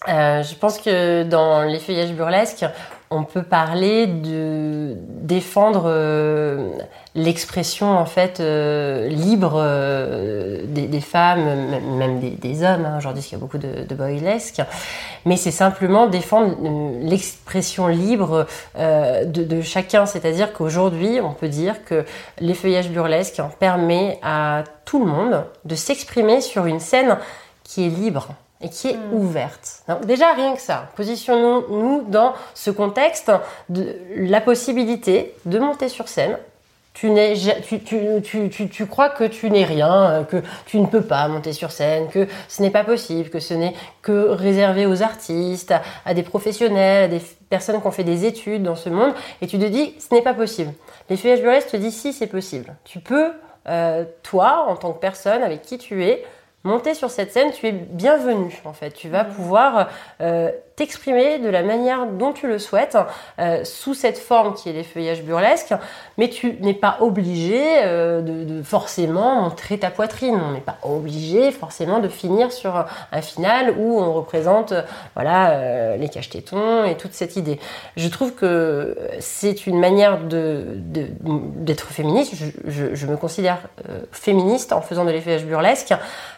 je 0.08 0.56
pense 0.56 0.78
que 0.78 1.24
dans 1.24 1.64
les 1.64 1.80
feuillages 1.80 2.14
burlesques, 2.14 2.66
on 3.16 3.24
peut 3.24 3.44
parler 3.44 4.08
de 4.08 4.98
défendre 5.22 5.84
euh, 5.86 6.70
l'expression 7.16 7.98
en 7.98 8.06
fait 8.06 8.40
euh, 8.40 9.08
libre 9.08 9.54
euh, 9.56 10.64
des, 10.68 11.00
femmes, 11.00 11.70
même 11.98 12.20
des, 12.20 12.64
hommes. 12.64 12.86
Hein. 12.86 12.98
Aujourd'hui, 12.98 13.24
il 13.28 13.32
y 13.32 13.36
a 13.36 13.38
beaucoup 13.38 13.58
de, 13.58 13.86
de 13.88 13.96
mais 15.26 15.38
c'est 15.38 15.52
simplement 15.52 16.08
défendre 16.08 16.56
l'expression 17.02 17.88
libre 17.88 18.46
de, 18.78 19.62
chacun. 19.62 20.06
C'est-à-dire 20.06 20.54
qu'aujourd'hui, 20.54 21.20
on 21.22 21.34
peut 21.34 21.48
dire 21.48 21.86
que 21.86 22.06
les 22.40 22.54
feuillages 22.54 22.90
burlesques 22.90 23.42
permet 23.60 24.20
à 24.22 24.64
tout 24.84 25.04
le 25.04 25.12
monde 25.12 25.46
de 25.64 25.76
s'exprimer 25.76 26.42
sur 26.42 26.66
une 26.66 26.80
scène 26.80 27.18
qui 27.64 27.86
est 27.86 27.90
libre 27.90 28.30
et 28.66 28.70
qui 28.70 28.90
est 28.90 28.98
ouverte. 29.12 29.84
Donc, 29.88 30.06
déjà, 30.06 30.34
rien 30.34 30.56
que 30.56 30.62
ça, 30.62 30.90
positionnons-nous 30.96 32.06
dans 32.08 32.34
ce 32.56 32.72
contexte 32.72 33.32
de 33.70 33.96
la 34.16 34.42
possibilité 34.42 35.36
de 35.46 35.60
monter 35.60 35.88
sur 35.88 36.08
scène. 36.08 36.38
Tu, 36.96 37.12
n'es, 37.12 37.36
tu, 37.64 37.84
tu, 37.84 38.00
tu, 38.24 38.50
tu, 38.50 38.70
tu 38.70 38.86
crois 38.88 39.10
que 39.10 39.26
tu 39.26 39.52
n'es 39.52 39.66
rien, 39.66 40.26
que 40.30 40.42
tu 40.66 40.80
ne 40.80 40.88
peux 40.88 41.02
pas 41.02 41.28
monter 41.28 41.54
sur 41.54 41.72
scène, 41.72 42.08
que 42.08 42.28
ce 42.48 42.62
n'est 42.64 42.72
pas 42.72 42.84
possible, 42.86 43.30
que 43.30 43.40
ce 43.40 43.54
n'est 43.54 43.74
que 44.02 44.30
réservé 44.30 44.88
aux 44.88 45.04
artistes, 45.04 45.72
à, 45.72 45.82
à 46.06 46.14
des 46.14 46.24
professionnels, 46.24 47.04
à 47.04 47.08
des 47.08 47.22
personnes 47.50 47.82
qui 47.82 47.86
ont 47.86 47.92
fait 47.92 48.06
des 48.06 48.26
études 48.26 48.64
dans 48.64 48.78
ce 48.78 48.90
monde, 48.90 49.14
et 49.42 49.48
tu 49.48 49.60
te 49.60 49.66
dis 49.66 49.94
ce 50.00 50.16
n'est 50.16 50.24
pas 50.24 50.34
possible. 50.34 50.72
Les 51.10 51.18
feuillages 51.18 51.42
burlesques 51.42 51.70
te 51.70 51.78
disent 51.78 52.00
si 52.00 52.14
c'est 52.14 52.28
possible. 52.28 52.74
Tu 52.86 53.00
peux, 53.00 53.32
euh, 53.68 54.06
toi, 54.24 54.66
en 54.68 54.76
tant 54.76 54.94
que 54.94 55.00
personne 55.00 55.44
avec 55.44 55.62
qui 55.62 55.78
tu 55.78 56.04
es, 56.06 56.24
monter 56.66 56.94
sur 56.94 57.10
cette 57.10 57.32
scène, 57.32 57.52
tu 57.52 57.68
es 57.68 57.72
bienvenu 57.72 58.62
en 58.66 58.74
fait. 58.74 58.92
Tu 58.92 59.08
vas 59.08 59.24
pouvoir 59.24 59.90
euh, 60.20 60.52
t'exprimer 60.76 61.40
de 61.40 61.48
la 61.48 61.64
manière 61.64 62.06
dont 62.06 62.34
tu 62.34 62.48
le 62.48 62.60
souhaites, 62.60 62.98
euh, 63.40 63.64
sous 63.64 63.94
cette 63.94 64.18
forme 64.18 64.54
qui 64.56 64.70
est 64.70 64.74
les 64.74 64.84
feuillages 64.84 65.24
burlesques, 65.24 65.74
mais 66.18 66.30
tu 66.30 66.58
n'es 66.60 66.74
pas 66.74 66.98
obligé 67.00 67.62
euh, 67.84 68.22
de, 68.22 68.62
forcément 68.62 69.42
montrer 69.42 69.78
ta 69.80 69.90
poitrine. 69.90 70.38
On 70.44 70.52
n'est 70.52 70.60
pas 70.60 70.78
obligé 70.84 71.52
forcément 71.52 72.00
de 72.00 72.10
finir 72.10 72.52
sur 72.52 72.76
un, 72.76 73.22
final 73.22 73.74
où 73.78 74.00
on 74.00 74.14
représente 74.14 74.74
euh, 74.74 74.82
voilà 75.16 75.96
les 75.98 76.10
cache-tétons 76.10 76.84
et 76.86 76.96
toute 76.98 77.14
cette 77.14 77.38
idée. 77.38 77.60
Je 77.96 78.08
trouve 78.10 78.34
que 78.34 78.98
c'est 79.20 79.68
une 79.68 79.80
manière 79.80 80.20
de 80.20 80.66
d'être 80.76 81.88
féministe. 81.88 82.34
Je, 82.68 83.06
me 83.08 83.18
considère 83.18 83.60
féministe 84.12 84.74
en 84.74 84.82
faisant 84.82 85.06
de 85.06 85.12
l'effeuillage 85.12 85.46
burlesque 85.46 85.94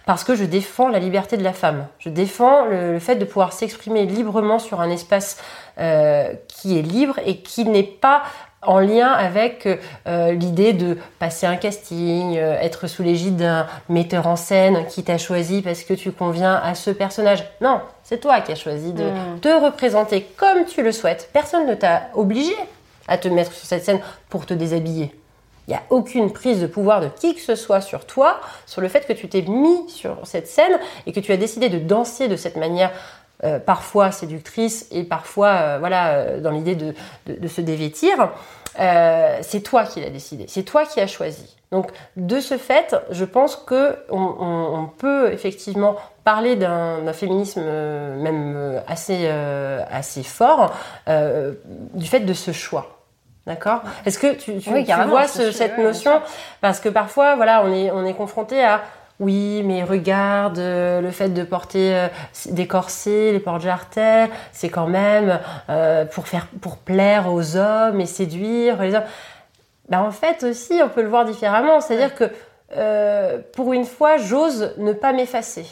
parce 0.05 0.23
que 0.23 0.35
je 0.35 0.43
défends 0.43 0.89
la 0.89 0.99
liberté 0.99 1.37
de 1.37 1.43
la 1.43 1.53
femme. 1.53 1.87
Je 1.99 2.09
défends 2.09 2.65
le, 2.65 2.93
le 2.93 2.99
fait 2.99 3.15
de 3.15 3.25
pouvoir 3.25 3.53
s'exprimer 3.53 4.05
librement 4.05 4.26
sur 4.59 4.81
un 4.81 4.89
espace 4.89 5.37
euh, 5.79 6.33
qui 6.47 6.77
est 6.77 6.81
libre 6.81 7.15
et 7.25 7.37
qui 7.37 7.65
n'est 7.65 7.83
pas 7.83 8.23
en 8.63 8.79
lien 8.79 9.07
avec 9.11 9.67
euh, 10.07 10.31
l'idée 10.33 10.73
de 10.73 10.97
passer 11.19 11.45
un 11.45 11.55
casting, 11.55 12.37
euh, 12.37 12.59
être 12.59 12.87
sous 12.87 13.03
l'égide 13.03 13.37
d'un 13.37 13.67
metteur 13.87 14.27
en 14.27 14.35
scène 14.35 14.85
qui 14.87 15.03
t'a 15.03 15.17
choisi 15.17 15.61
parce 15.61 15.83
que 15.83 15.93
tu 15.93 16.11
conviens 16.11 16.55
à 16.55 16.75
ce 16.75 16.89
personnage. 16.89 17.43
Non, 17.61 17.81
c'est 18.03 18.19
toi 18.19 18.41
qui 18.41 18.51
as 18.51 18.55
choisi 18.55 18.93
de 18.93 19.03
Mm. 19.03 19.39
te 19.41 19.63
représenter 19.63 20.27
comme 20.37 20.65
tu 20.65 20.81
le 20.83 20.91
souhaites. 20.91 21.29
Personne 21.33 21.67
ne 21.67 21.75
t'a 21.75 22.09
obligé 22.15 22.55
à 23.07 23.17
te 23.17 23.27
mettre 23.27 23.53
sur 23.53 23.65
cette 23.65 23.85
scène 23.85 24.01
pour 24.29 24.45
te 24.45 24.53
déshabiller. 24.53 25.13
Il 25.67 25.71
n'y 25.71 25.75
a 25.75 25.83
aucune 25.89 26.31
prise 26.31 26.61
de 26.61 26.67
pouvoir 26.67 27.01
de 27.01 27.09
qui 27.09 27.35
que 27.35 27.41
ce 27.41 27.55
soit 27.55 27.81
sur 27.81 28.05
toi, 28.05 28.39
sur 28.65 28.79
le 28.81 28.87
fait 28.87 29.05
que 29.05 29.11
tu 29.13 29.27
t'es 29.27 29.41
mis 29.41 29.89
sur 29.89 30.17
cette 30.23 30.47
scène 30.47 30.79
et 31.05 31.11
que 31.11 31.19
tu 31.19 31.31
as 31.33 31.37
décidé 31.37 31.67
de 31.67 31.77
danser 31.77 32.29
de 32.29 32.37
cette 32.37 32.55
manière 32.55 32.91
euh, 33.43 33.59
parfois 33.59 34.11
séductrice 34.11 34.87
et 34.91 35.03
parfois 35.03 35.47
euh, 35.49 35.77
voilà 35.79 36.07
euh, 36.13 36.39
dans 36.41 36.51
l'idée 36.51 36.75
de, 36.75 36.93
de- 37.27 37.35
de 37.39 37.47
se 37.47 37.61
dévêtir. 37.61 38.29
C'est 39.41 39.61
toi 39.63 39.85
qui 39.85 40.01
l'as 40.01 40.09
décidé, 40.09 40.45
c'est 40.47 40.63
toi 40.63 40.85
qui 40.85 40.99
as 41.01 41.07
choisi. 41.07 41.55
Donc 41.71 41.91
de 42.15 42.39
ce 42.39 42.57
fait, 42.57 42.95
je 43.11 43.25
pense 43.25 43.55
que 43.55 43.97
on, 44.09 44.17
on- 44.19 44.79
on 44.79 44.85
peut 44.85 45.31
effectivement 45.33 45.95
parler 46.23 46.55
d'un 46.55 47.11
féminisme 47.13 47.61
même 47.61 48.81
assez 48.87 49.27
assez 49.91 50.23
fort 50.23 50.73
du 51.07 52.07
fait 52.07 52.19
de 52.21 52.33
ce 52.33 52.51
choix. 52.51 52.93
D'accord? 53.47 53.79
Est-ce 54.05 54.19
que 54.19 54.33
tu, 54.33 54.57
tu, 54.59 54.69
Oui, 54.73 54.83
tu 54.85 54.91
vois 55.07 55.25
ce- 55.25 55.51
cette 55.51 55.77
notion? 55.77 56.21
Parce 56.59 56.81
que 56.81 56.89
parfois, 56.89 57.37
voilà, 57.37 57.63
on 57.63 57.71
est, 57.73 57.89
on 57.91 58.05
est 58.05 58.13
confronté 58.13 58.61
à 58.61 58.81
oui, 59.19 59.63
mais 59.63 59.83
regarde, 59.83 60.59
euh, 60.59 61.01
le 61.01 61.09
fait 61.09 61.29
de 61.29 61.43
porter 61.43 61.95
euh, 61.95 62.07
des 62.51 62.67
corsets, 62.67 63.31
les 63.31 63.39
porte-jartelles, 63.39 64.29
c'est 64.51 64.69
quand 64.69 64.85
même 64.87 65.39
euh, 65.69 66.05
pour 66.05 66.27
faire, 66.27 66.47
pour 66.61 66.77
plaire 66.77 67.33
aux 67.33 67.55
hommes 67.55 67.99
et 67.99 68.05
séduire 68.05 68.81
les 68.81 68.93
hommes. 68.93 69.05
Bah, 69.89 70.03
en 70.03 70.11
fait 70.11 70.43
aussi, 70.43 70.79
on 70.83 70.89
peut 70.89 71.01
le 71.01 71.09
voir 71.09 71.25
différemment. 71.25 71.81
C'est-à-dire 71.81 72.13
que 72.13 72.25
euh, 72.75 73.39
pour 73.53 73.73
une 73.73 73.85
fois, 73.85 74.17
j'ose 74.17 74.73
ne 74.77 74.93
pas 74.93 75.13
m'effacer. 75.13 75.65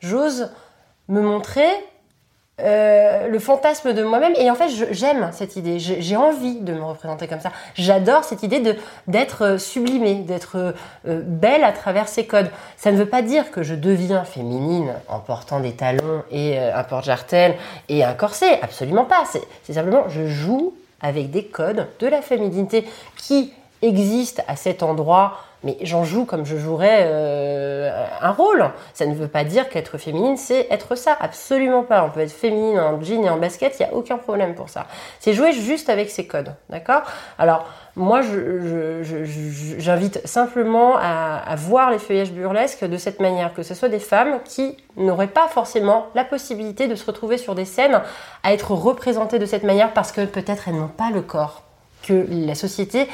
J'ose 0.00 0.50
me 1.08 1.20
montrer 1.20 1.68
euh, 2.60 3.28
le 3.28 3.38
fantasme 3.38 3.94
de 3.94 4.02
moi-même. 4.02 4.34
Et 4.36 4.50
en 4.50 4.54
fait 4.54 4.68
j'aime 4.90 5.30
cette 5.32 5.56
idée. 5.56 5.78
J'ai 5.78 6.16
envie 6.16 6.60
de 6.60 6.74
me 6.74 6.84
représenter 6.84 7.26
comme 7.26 7.40
ça. 7.40 7.50
J'adore 7.74 8.24
cette 8.24 8.42
idée 8.42 8.62
d'être 9.06 9.42
euh, 9.42 9.58
sublimée 9.58 10.16
d'être 10.16 10.74
euh, 11.06 11.22
belle 11.24 11.64
à 11.64 11.72
travers 11.72 12.08
ces 12.08 12.26
codes. 12.26 12.50
Ça 12.76 12.92
ne 12.92 12.98
veut 12.98 13.06
pas 13.06 13.22
dire 13.22 13.50
que 13.50 13.62
je 13.62 13.74
deviens 13.74 14.24
féminine 14.24 14.92
en 15.08 15.18
portant 15.18 15.60
des 15.60 15.72
talons 15.72 16.22
et 16.30 16.58
un 16.58 16.84
porte-jartel 16.84 17.56
et 17.88 18.04
un 18.04 18.12
corset. 18.12 18.60
Absolument 18.60 19.06
pas. 19.06 19.24
C'est 19.64 19.72
simplement 19.72 20.08
je 20.08 20.26
joue 20.26 20.74
avec 21.00 21.30
des 21.30 21.46
codes 21.46 21.88
de 22.00 22.06
la 22.06 22.20
féminité 22.20 22.86
qui 23.16 23.54
existent 23.80 24.42
à 24.46 24.56
cet 24.56 24.82
endroit 24.82 25.38
mais 25.64 25.76
j'en 25.82 26.04
joue 26.04 26.24
comme 26.24 26.44
je 26.44 26.56
jouerais 26.56 27.04
euh, 27.04 27.90
un 28.20 28.30
rôle. 28.30 28.70
Ça 28.94 29.06
ne 29.06 29.14
veut 29.14 29.28
pas 29.28 29.44
dire 29.44 29.68
qu'être 29.68 29.98
féminine, 29.98 30.36
c'est 30.36 30.66
être 30.70 30.94
ça. 30.96 31.16
Absolument 31.20 31.82
pas. 31.82 32.04
On 32.04 32.10
peut 32.10 32.20
être 32.20 32.32
féminine 32.32 32.78
en 32.78 33.00
jean 33.00 33.24
et 33.24 33.30
en 33.30 33.36
basket, 33.36 33.78
il 33.78 33.86
n'y 33.86 33.90
a 33.90 33.94
aucun 33.94 34.18
problème 34.18 34.54
pour 34.54 34.68
ça. 34.68 34.86
C'est 35.20 35.34
jouer 35.34 35.52
juste 35.52 35.88
avec 35.88 36.10
ces 36.10 36.26
codes. 36.26 36.54
D'accord? 36.68 37.02
Alors, 37.38 37.66
moi, 37.94 38.22
j'invite 39.78 40.26
simplement 40.26 40.96
à, 40.96 41.36
à 41.46 41.56
voir 41.56 41.90
les 41.90 41.98
feuillages 41.98 42.32
burlesques 42.32 42.84
de 42.84 42.96
cette 42.96 43.20
manière, 43.20 43.52
que 43.54 43.62
ce 43.62 43.74
soit 43.74 43.88
des 43.88 43.98
femmes 43.98 44.40
qui 44.44 44.76
n'auraient 44.96 45.26
pas 45.28 45.48
forcément 45.48 46.06
la 46.14 46.24
possibilité 46.24 46.88
de 46.88 46.94
se 46.94 47.04
retrouver 47.04 47.38
sur 47.38 47.54
des 47.54 47.64
scènes 47.64 48.00
à 48.42 48.52
être 48.52 48.72
représentées 48.72 49.38
de 49.38 49.46
cette 49.46 49.62
manière 49.62 49.92
parce 49.92 50.12
que 50.12 50.24
peut-être 50.24 50.68
elles 50.68 50.76
n'ont 50.76 50.88
pas 50.88 51.10
le 51.10 51.22
corps 51.22 51.62
que 52.02 52.26
la 52.28 52.54
société 52.54 53.08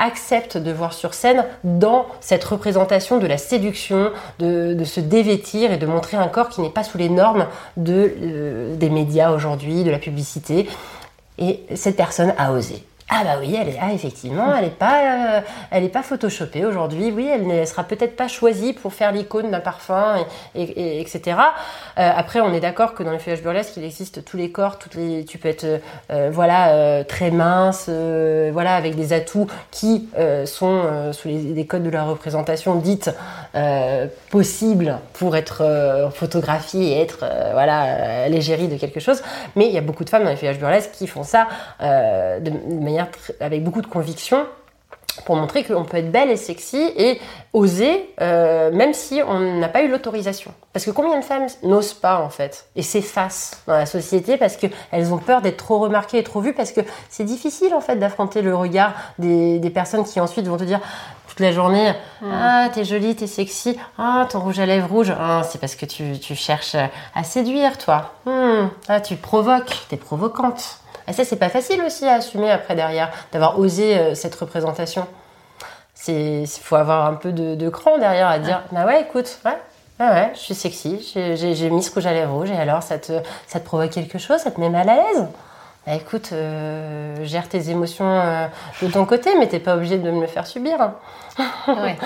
accepte 0.00 0.56
de 0.56 0.72
voir 0.72 0.92
sur 0.92 1.14
scène 1.14 1.44
dans 1.62 2.06
cette 2.20 2.42
représentation 2.42 3.18
de 3.18 3.26
la 3.26 3.38
séduction, 3.38 4.10
de, 4.38 4.84
se 4.84 5.00
dévêtir 5.00 5.72
et 5.72 5.76
de 5.76 5.86
montrer 5.86 6.16
un 6.16 6.28
corps 6.28 6.48
qui 6.48 6.60
n'est 6.62 6.70
pas 6.70 6.82
sous 6.82 6.98
les 6.98 7.08
normes 7.08 7.46
euh, 7.78 8.74
des 8.74 8.90
médias 8.90 9.30
aujourd'hui, 9.30 9.84
de 9.84 9.90
la 9.90 9.98
publicité. 9.98 10.68
Et 11.38 11.60
cette 11.74 11.96
personne 11.96 12.34
a 12.38 12.52
osé. 12.52 12.82
Ah 13.12 13.24
bah 13.24 13.38
oui, 13.40 13.56
elle 13.60 13.70
est, 13.70 13.78
ah 13.82 13.92
effectivement, 13.92 14.54
elle 14.54 14.64
n'est 14.66 14.70
pas, 14.70 15.00
euh, 15.38 15.40
elle 15.72 15.82
est 15.82 15.88
pas 15.88 16.04
photoshopée 16.04 16.64
aujourd'hui. 16.64 17.10
Oui, 17.10 17.28
elle 17.28 17.44
ne 17.44 17.64
sera 17.64 17.82
peut-être 17.82 18.14
pas 18.14 18.28
choisie 18.28 18.72
pour 18.72 18.94
faire 18.94 19.10
l'icône 19.10 19.50
d'un 19.50 19.58
parfum, 19.58 20.24
et, 20.54 20.62
et- 20.62 20.98
et- 20.98 21.00
etc. 21.00 21.36
Euh, 21.98 22.10
après, 22.16 22.40
on 22.40 22.54
est 22.54 22.60
d'accord 22.60 22.94
que 22.94 23.02
dans 23.02 23.10
les 23.10 23.18
feuillages 23.18 23.42
burlesques, 23.42 23.76
il 23.76 23.84
existe 23.84 24.24
tous 24.24 24.36
les 24.36 24.52
corps, 24.52 24.78
toutes 24.78 24.94
les, 24.94 25.24
tu 25.24 25.38
peux 25.38 25.48
être, 25.48 25.66
euh, 26.12 26.30
voilà, 26.32 27.02
très 27.02 27.32
mince, 27.32 27.88
voilà, 27.88 28.76
avec 28.76 28.94
des 28.94 29.12
atouts 29.12 29.48
qui 29.72 30.08
sont 30.44 31.12
sous 31.12 31.26
les, 31.28 31.66
codes 31.66 31.82
de 31.82 31.90
la 31.90 32.04
représentation 32.04 32.76
dite 32.76 33.10
euh, 33.56 34.06
possible 34.30 34.98
pour 35.14 35.36
être 35.36 36.10
photographiée 36.14 36.92
et 36.92 37.00
être, 37.02 37.24
voilà, 37.52 38.28
l'égérie 38.28 38.68
de 38.68 38.76
quelque 38.76 39.00
chose. 39.00 39.20
Mais 39.56 39.66
il 39.66 39.72
y 39.72 39.78
a 39.78 39.80
beaucoup 39.80 40.04
de 40.04 40.10
femmes 40.10 40.22
dans 40.22 40.30
les 40.30 40.36
feuillages 40.36 40.60
burlesques 40.60 40.92
qui 40.92 41.08
font 41.08 41.24
ça 41.24 41.48
de, 41.80 42.38
de 42.50 42.80
manière 42.84 42.99
avec 43.40 43.64
beaucoup 43.64 43.82
de 43.82 43.86
conviction 43.86 44.46
pour 45.24 45.36
montrer 45.36 45.64
qu'on 45.64 45.84
peut 45.84 45.98
être 45.98 46.10
belle 46.10 46.30
et 46.30 46.36
sexy 46.36 46.92
et 46.96 47.20
oser, 47.52 48.10
euh, 48.20 48.70
même 48.70 48.94
si 48.94 49.20
on 49.26 49.38
n'a 49.58 49.68
pas 49.68 49.82
eu 49.82 49.88
l'autorisation. 49.88 50.52
Parce 50.72 50.84
que 50.84 50.90
combien 50.90 51.18
de 51.18 51.24
femmes 51.24 51.46
n'osent 51.62 51.94
pas 51.94 52.20
en 52.20 52.30
fait 52.30 52.66
et 52.76 52.82
s'effacent 52.82 53.62
dans 53.66 53.74
la 53.74 53.86
société 53.86 54.36
parce 54.36 54.56
qu'elles 54.56 55.12
ont 55.12 55.18
peur 55.18 55.42
d'être 55.42 55.56
trop 55.56 55.78
remarquées 55.78 56.18
et 56.18 56.22
trop 56.22 56.40
vues? 56.40 56.54
Parce 56.54 56.72
que 56.72 56.80
c'est 57.08 57.24
difficile 57.24 57.74
en 57.74 57.80
fait 57.80 57.96
d'affronter 57.96 58.40
le 58.40 58.54
regard 58.54 58.94
des, 59.18 59.58
des 59.58 59.70
personnes 59.70 60.04
qui 60.04 60.20
ensuite 60.20 60.46
vont 60.46 60.56
te 60.56 60.64
dire 60.64 60.80
toute 61.28 61.40
la 61.40 61.52
journée 61.52 61.92
ah 62.24 62.68
t'es 62.72 62.84
jolie 62.84 63.14
t'es 63.14 63.26
sexy. 63.26 63.78
Ah 63.98 64.26
ton 64.30 64.40
rouge 64.40 64.58
à 64.58 64.66
lèvres 64.66 64.88
rouge. 64.88 65.12
Ah 65.18 65.42
c'est 65.48 65.58
parce 65.58 65.74
que 65.74 65.86
tu, 65.86 66.18
tu 66.18 66.34
cherches 66.34 66.76
à 67.14 67.24
séduire 67.24 67.78
toi. 67.78 68.14
Hmm, 68.26 68.68
ah 68.88 69.00
tu 69.00 69.16
provoques. 69.16 69.86
T'es 69.88 69.96
provocante 69.96 70.78
et 71.08 71.12
ça 71.12 71.24
c'est 71.24 71.36
pas 71.36 71.48
facile 71.48 71.82
aussi 71.82 72.06
à 72.06 72.14
assumer 72.14 72.50
après 72.50 72.74
derrière 72.74 73.10
d'avoir 73.32 73.58
osé 73.58 73.98
euh, 73.98 74.14
cette 74.14 74.34
représentation. 74.34 75.06
C'est 75.94 76.44
faut 76.46 76.76
avoir 76.76 77.06
un 77.06 77.14
peu 77.14 77.32
de, 77.32 77.54
de 77.54 77.68
cran 77.68 77.98
derrière 77.98 78.28
à 78.28 78.38
dire 78.38 78.62
bah 78.72 78.86
ouais 78.86 79.02
écoute 79.02 79.38
ouais 79.44 79.58
ouais, 80.00 80.08
ouais 80.08 80.30
je 80.34 80.38
suis 80.38 80.54
sexy 80.54 81.12
j'ai 81.14 81.70
mis 81.70 81.82
ce 81.82 81.92
rouge 81.92 82.06
à 82.06 82.12
lèvres 82.12 82.32
rouge 82.32 82.50
et 82.50 82.56
alors 82.56 82.82
ça 82.82 82.98
te 82.98 83.12
ça 83.46 83.60
te 83.60 83.64
provoque 83.66 83.90
quelque 83.90 84.18
chose 84.18 84.38
ça 84.38 84.50
te 84.50 84.58
met 84.58 84.70
mal 84.70 84.88
à 84.88 84.96
l'aise? 84.96 85.26
Bah 85.86 85.94
écoute 85.94 86.30
euh, 86.32 87.16
gère 87.24 87.48
tes 87.48 87.70
émotions 87.70 88.04
euh, 88.20 88.46
de 88.82 88.88
ton 88.88 89.06
côté 89.06 89.30
mais 89.38 89.48
t'es 89.48 89.58
pas 89.60 89.76
obligé 89.76 89.96
de 89.98 90.10
me 90.10 90.20
le 90.20 90.26
faire 90.26 90.46
subir 90.46 90.80
hein. 90.80 90.94
Ouais. 91.68 91.96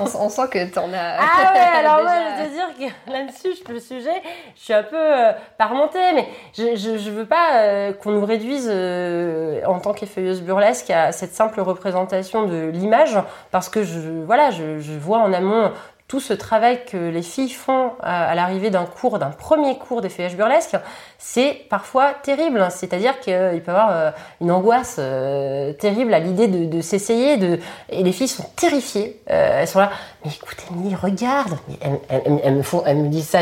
On, 0.00 0.04
on 0.24 0.28
sent 0.28 0.48
que 0.50 0.68
t'en 0.72 0.92
as. 0.92 1.18
Ah 1.20 1.52
ouais, 1.52 1.60
alors 1.86 2.02
moi, 2.02 2.12
déjà- 2.12 2.38
je 2.38 2.48
veux 2.48 2.74
dire 2.78 2.92
que 3.06 3.12
là-dessus, 3.12 3.48
je- 3.68 3.72
le 3.72 3.78
sujet, 3.78 4.20
je 4.56 4.60
suis 4.62 4.72
un 4.72 4.82
peu 4.82 4.96
euh, 4.96 5.32
pas 5.58 5.66
remontée, 5.66 6.00
mais 6.14 6.26
je, 6.56 6.74
je, 6.74 6.98
je 6.98 7.10
veux 7.10 7.26
pas 7.26 7.58
euh, 7.58 7.92
qu'on 7.92 8.10
nous 8.10 8.24
réduise 8.24 8.68
euh, 8.72 9.60
en 9.66 9.78
tant 9.78 9.92
qu'effeuilleuse 9.92 10.42
burlesque 10.42 10.90
à 10.90 11.12
cette 11.12 11.34
simple 11.34 11.60
représentation 11.60 12.46
de 12.46 12.66
l'image, 12.72 13.16
parce 13.52 13.68
que 13.68 13.84
je, 13.84 14.00
voilà, 14.24 14.50
je, 14.50 14.80
je 14.80 14.92
vois 14.94 15.18
en 15.18 15.32
amont 15.32 15.70
tout 16.06 16.20
ce 16.20 16.34
travail 16.34 16.84
que 16.84 16.96
les 16.98 17.22
filles 17.22 17.50
font 17.50 17.92
à, 18.02 18.34
l'arrivée 18.34 18.68
d'un 18.70 18.84
cours, 18.84 19.18
d'un 19.18 19.30
premier 19.30 19.78
cours 19.78 20.02
d'effeuillage 20.02 20.36
burlesque, 20.36 20.76
c'est 21.18 21.66
parfois 21.70 22.12
terrible. 22.12 22.66
C'est-à-dire 22.70 23.18
qu'il 23.20 23.32
peut 23.32 23.68
y 23.68 23.70
avoir 23.70 23.90
euh, 23.90 24.10
une 24.42 24.50
angoisse 24.50 24.96
euh, 24.98 25.72
terrible 25.72 26.12
à 26.12 26.18
l'idée 26.18 26.46
de, 26.46 26.80
s'essayer. 26.82 27.38
De... 27.38 27.58
Et 27.88 28.02
les 28.02 28.12
filles 28.12 28.28
sont 28.28 28.46
terrifiées. 28.54 29.20
Euh, 29.30 29.60
elles 29.62 29.68
sont 29.68 29.78
là, 29.78 29.90
mais 30.24 30.30
écoute, 30.30 30.58
Emily, 30.70 30.94
regarde. 30.94 31.56
Elles, 31.80 32.54
me 32.54 32.62
font, 32.62 32.82
elles 32.84 32.98
me 32.98 33.08
disent 33.08 33.28
ça. 33.28 33.40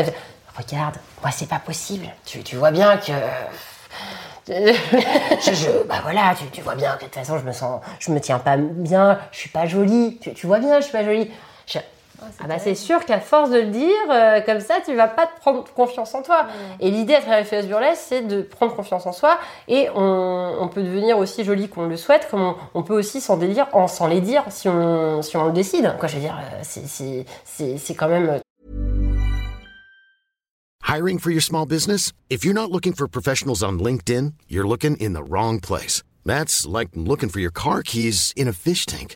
Regarde, 0.57 0.95
moi, 1.21 1.31
c'est 1.31 1.49
pas 1.49 1.59
possible. 1.59 2.05
Tu, 2.25 2.55
vois 2.55 2.71
bien 2.71 2.97
que 2.97 3.11
bah 5.87 5.95
voilà, 6.03 6.33
tu, 6.51 6.61
vois 6.61 6.75
bien 6.75 6.93
que 6.93 6.99
de 6.99 7.05
toute 7.05 7.15
façon, 7.15 7.39
je 7.39 7.43
me 7.43 7.51
sens, 7.51 7.81
je 7.99 8.11
me 8.11 8.19
tiens 8.19 8.39
pas 8.39 8.55
bien, 8.57 9.19
je 9.31 9.39
suis 9.39 9.49
pas 9.49 9.65
jolie. 9.65 10.19
Tu, 10.35 10.47
vois 10.47 10.59
bien, 10.59 10.77
je 10.77 10.83
suis 10.83 10.91
pas 10.91 11.03
jolie. 11.03 11.29
Ah 12.21 12.47
bah 12.47 12.59
c'est 12.59 12.75
sûr 12.75 13.03
qu'à 13.05 13.19
force 13.19 13.49
de 13.49 13.59
le 13.59 13.67
dire 13.67 13.91
euh, 14.09 14.41
comme 14.41 14.59
ça, 14.59 14.75
tu 14.85 14.95
vas 14.95 15.07
pas 15.07 15.27
te 15.27 15.39
prendre 15.39 15.63
confiance 15.73 16.13
en 16.13 16.21
toi. 16.21 16.47
Et 16.79 16.91
l'idée 16.91 17.15
à 17.15 17.21
travers 17.21 17.61
les 17.61 17.67
Burlesque, 17.67 18.01
c'est 18.07 18.21
de 18.21 18.41
prendre 18.41 18.75
confiance 18.75 19.05
en 19.05 19.11
soi. 19.11 19.39
Et 19.67 19.89
on, 19.95 20.69
peut 20.73 20.83
devenir 20.83 21.17
aussi 21.17 21.43
jolie 21.43 21.69
qu'on 21.69 21.87
le 21.87 21.97
souhaite, 21.97 22.27
comme 22.29 22.55
on, 22.73 22.83
peut 22.83 22.93
aussi 22.93 23.21
s'en 23.21 23.37
délire, 23.37 23.67
en 23.73 23.87
sans 23.87 24.07
les 24.07 24.21
dire, 24.21 24.43
si 24.49 24.69
on, 24.69 25.21
si 25.21 25.37
on 25.37 25.45
le 25.45 25.51
décide. 25.51 25.95
Quoi, 25.99 26.07
je 26.07 26.15
veux 26.15 26.21
dire, 26.21 26.39
euh, 26.39 27.25
c'est 27.45 27.95
quand 27.95 28.07
même 28.07 28.39
Hiring 30.93 31.17
for 31.17 31.31
your 31.31 31.41
small 31.41 31.65
business? 31.65 32.11
If 32.29 32.43
you're 32.45 32.53
not 32.53 32.69
looking 32.69 32.93
for 32.93 33.07
professionals 33.07 33.63
on 33.63 33.79
LinkedIn, 33.79 34.33
you're 34.47 34.67
looking 34.67 34.95
in 34.97 35.13
the 35.13 35.23
wrong 35.23 35.59
place. 35.59 36.03
That's 36.25 36.67
like 36.67 36.89
looking 36.93 37.29
for 37.29 37.39
your 37.39 37.51
car 37.51 37.81
keys 37.83 38.31
in 38.35 38.47
a 38.47 38.53
fish 38.53 38.85
tank. 38.85 39.15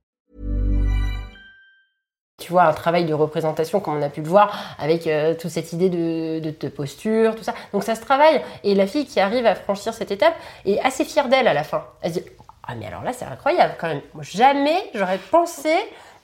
Tu 2.41 2.51
vois, 2.51 2.63
un 2.63 2.73
travail 2.73 3.05
de 3.05 3.13
représentation 3.13 3.79
comme 3.79 3.97
on 3.97 4.01
a 4.01 4.09
pu 4.09 4.21
le 4.21 4.27
voir 4.27 4.75
avec 4.79 5.07
euh, 5.07 5.35
toute 5.35 5.51
cette 5.51 5.71
idée 5.73 5.89
de, 5.89 6.67
posture, 6.69 7.35
tout 7.35 7.43
ça. 7.43 7.53
Donc 7.71 7.83
ça 7.83 7.95
se 7.95 8.01
travaille. 8.01 8.41
Et 8.63 8.75
la 8.75 8.87
fille 8.87 9.05
qui 9.05 9.19
arrive 9.19 9.45
à 9.45 9.55
franchir 9.55 9.93
cette 9.93 10.11
étape 10.11 10.33
est 10.65 10.79
assez 10.79 11.05
fière 11.05 11.29
d'elle 11.29 11.47
à 11.47 11.53
la 11.53 11.63
fin. 11.63 11.85
Elle 12.01 12.13
se 12.13 12.19
dit 12.19 12.25
Ah, 12.67 12.73
mais 12.75 12.87
alors 12.87 13.03
là, 13.03 13.13
c'est 13.13 13.25
incroyable 13.25 13.75
quand 13.79 13.87
même. 13.87 14.01
jamais 14.21 14.77
j'aurais 14.93 15.19
pensé 15.19 15.69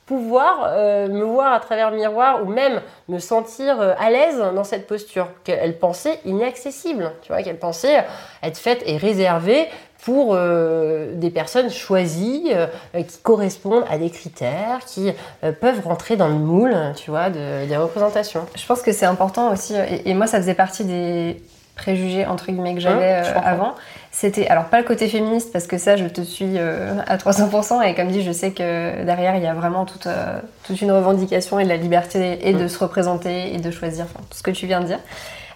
pouvoir 0.08 0.64
euh, 0.68 1.10
me 1.10 1.24
voir 1.24 1.52
à 1.52 1.60
travers 1.60 1.92
le 1.92 1.98
miroir 1.98 2.42
ou 2.42 2.46
même 2.46 2.82
me 3.10 3.20
sentir 3.20 3.80
euh, 3.82 3.94
à 4.00 4.10
l'aise 4.10 4.40
dans 4.56 4.64
cette 4.64 4.88
posture 4.88 5.28
qu'elle 5.44 5.78
pensait 5.78 6.22
inaccessible, 6.24 7.12
tu 7.22 7.34
vois, 7.34 7.44
qu'elle 7.44 7.60
pensait 7.60 8.06
être 8.42 8.58
faite 8.58 8.82
et 8.86 8.96
réservée 8.96 9.68
pour 10.08 10.36
euh, 10.36 11.12
des 11.16 11.30
personnes 11.30 11.70
choisies 11.70 12.54
qui 12.94 13.18
correspondent 13.24 13.84
à 13.92 13.98
des 13.98 14.10
critères, 14.10 14.80
qui 14.86 15.12
peuvent 15.60 15.82
rentrer 15.84 16.16
dans 16.16 16.30
le 16.30 16.36
moule, 16.36 16.74
tu 16.96 17.12
vois, 17.12 17.30
des 17.30 17.76
représentations. 17.76 18.46
Je 18.56 18.66
pense 18.66 18.82
que 18.82 18.94
c'est 18.94 19.06
important 19.06 19.52
aussi, 19.52 19.74
et, 20.06 20.14
moi 20.14 20.28
ça 20.28 20.38
faisait 20.38 20.54
partie 20.54 20.86
des 20.86 21.42
préjugés 21.76 22.26
entre 22.26 22.46
guillemets 22.46 22.74
que 22.74 22.80
j'avais 22.80 23.16
hein, 23.18 23.42
avant 23.44 23.76
c'était 24.18 24.48
alors 24.48 24.66
pas 24.66 24.80
le 24.80 24.84
côté 24.84 25.08
féministe 25.08 25.54
parce 25.54 25.68
que 25.68 25.78
ça 25.78 25.96
je 25.96 26.06
te 26.06 26.22
suis 26.22 26.58
euh, 26.58 26.96
à 27.06 27.18
300% 27.18 27.84
et 27.84 27.94
comme 27.94 28.08
dit 28.08 28.24
je 28.24 28.32
sais 28.32 28.50
que 28.50 29.04
derrière 29.04 29.36
il 29.36 29.44
y 29.44 29.46
a 29.46 29.54
vraiment 29.54 29.86
toute, 29.86 30.08
euh, 30.08 30.40
toute 30.64 30.82
une 30.82 30.92
revendication 30.92 31.60
et 31.60 31.66
de 31.66 31.70
la 31.70 31.78
liberté 31.78 32.40
et 32.42 32.54
de 32.54 32.64
mm. 32.64 32.68
se 32.68 32.80
représenter 32.80 33.54
et 33.54 33.60
de 33.60 33.70
choisir 33.70 34.06
enfin, 34.06 34.26
tout 34.28 34.36
ce 34.36 34.42
que 34.42 34.50
tu 34.50 34.66
viens 34.66 34.82
de 34.82 34.88
dire 34.88 35.00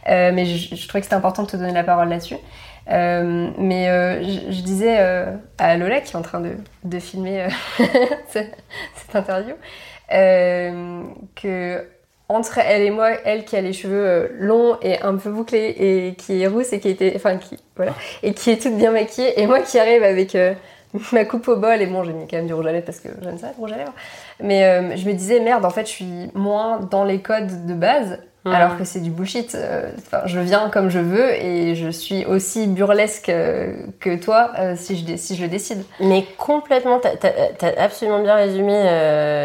euh, 0.10 0.31
mais 0.31 0.46
je, 0.46 0.75
je, 0.75 0.88
trouvais 0.88 1.01
que 1.01 1.05
c'était 1.05 1.15
important 1.15 1.41
de 1.41 1.48
te 1.48 1.58
donner 1.58 1.74
la 1.74 1.84
parole 1.84 2.10
là-dessus 2.10 2.38
mais 2.88 4.23
je, 4.23 4.61
disais 4.61 4.97
à 5.57 5.77
Lola 5.77 6.01
qui 6.01 6.13
est 6.13 6.17
en 6.17 6.21
train 6.21 6.41
de, 6.41 6.51
de 6.83 7.00
filmer 7.00 7.47
cette, 8.27 8.57
cette, 8.95 9.15
interview 9.15 9.55
que 10.09 11.85
entre 12.31 12.59
elle 12.59 12.83
et 12.83 12.91
moi, 12.91 13.09
elle 13.25 13.45
qui 13.45 13.55
a 13.55 13.61
les 13.61 13.73
cheveux 13.73 14.05
euh, 14.05 14.27
longs 14.39 14.77
et 14.81 15.01
un 15.01 15.15
peu 15.15 15.29
bouclés 15.29 15.75
et 15.77 16.15
qui 16.15 16.41
est 16.41 16.47
rousse 16.47 16.71
et 16.73 16.79
qui 16.79 16.89
était, 16.89 17.13
enfin 17.15 17.38
qui, 17.38 17.57
voilà, 17.75 17.93
et 18.23 18.33
qui 18.33 18.51
est 18.51 18.61
toute 18.61 18.75
bien 18.77 18.91
maquillée, 18.91 19.39
et 19.39 19.47
moi 19.47 19.59
qui 19.59 19.77
arrive 19.77 20.03
avec 20.03 20.35
euh, 20.35 20.53
ma 21.11 21.25
coupe 21.25 21.47
au 21.50 21.57
bol 21.57 21.81
et 21.81 21.87
bon, 21.87 22.03
j'ai 22.03 22.13
mis 22.13 22.27
quand 22.27 22.37
même 22.37 22.48
du 22.48 22.53
rouge 22.53 22.67
à 22.67 22.72
lèvres 22.72 22.85
parce 22.85 23.00
que 23.00 23.09
j'aime 23.22 23.37
ça, 23.37 23.48
le 23.48 23.55
rouge 23.57 23.74
à 23.74 23.77
lèvres. 23.77 23.94
Mais 24.41 24.63
euh, 24.63 24.96
je 24.96 25.05
me 25.05 25.13
disais 25.13 25.39
merde, 25.39 25.65
en 25.65 25.70
fait, 25.70 25.85
je 25.85 25.91
suis 25.91 26.31
moins 26.33 26.79
dans 26.79 27.03
les 27.03 27.22
codes 27.22 27.65
de 27.65 27.74
base. 27.74 28.20
Alors 28.46 28.77
que 28.77 28.86
c'est 28.86 29.01
du 29.01 29.12
bullshit. 29.12 29.56
Enfin, 30.00 30.22
je 30.25 30.40
viens 30.40 30.70
comme 30.70 30.90
je 30.90 31.00
veux 31.00 31.32
et 31.34 31.75
je 31.75 31.90
suis 31.90 32.25
aussi 32.25 32.66
burlesque 32.68 33.32
que 34.00 34.16
toi 34.16 34.51
si, 34.75 34.98
je, 34.98 35.16
si 35.16 35.36
je 35.36 35.44
le 35.44 35.48
décide. 35.48 35.84
Mais 36.00 36.25
complètement, 36.38 37.00
t'as 37.00 37.12
as, 37.20 37.82
absolument 37.82 38.24
bien 38.24 38.36
résumé 38.36 38.84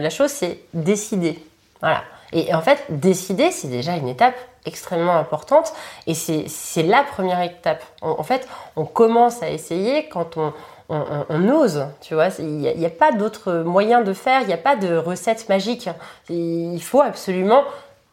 la 0.01 0.11
chose, 0.11 0.31
c'est 0.31 0.61
décider. 0.73 1.39
Voilà. 1.81 2.03
Et 2.33 2.55
en 2.55 2.61
fait, 2.61 2.85
décider, 2.89 3.51
c'est 3.51 3.69
déjà 3.69 3.97
une 3.97 4.09
étape 4.09 4.35
extrêmement 4.67 5.17
importante 5.17 5.73
et 6.07 6.15
c'est 6.15 6.83
la 6.83 7.03
première 7.03 7.41
étape. 7.41 7.85
En, 8.03 8.23
fait, 8.23 8.49
on 8.75 8.85
commence 8.85 9.43
à 9.43 9.51
essayer 9.51 10.09
quand 10.09 10.37
on, 10.37 10.53
on, 10.89 11.49
ose, 11.49 11.87
tu 12.01 12.15
vois. 12.15 12.29
Il 12.39 12.59
n'y 12.59 12.87
a, 12.87 12.91
pas 12.91 13.13
d'autre 13.13 13.63
moyen 13.65 14.03
de 14.03 14.13
faire, 14.13 14.43
il 14.43 14.49
n'y 14.49 14.53
a 14.53 14.59
pas 14.59 14.77
de 14.77 14.97
recette 14.97 15.49
magique. 15.49 15.89
Il 16.29 16.83
faut 16.83 17.01
absolument 17.01 17.63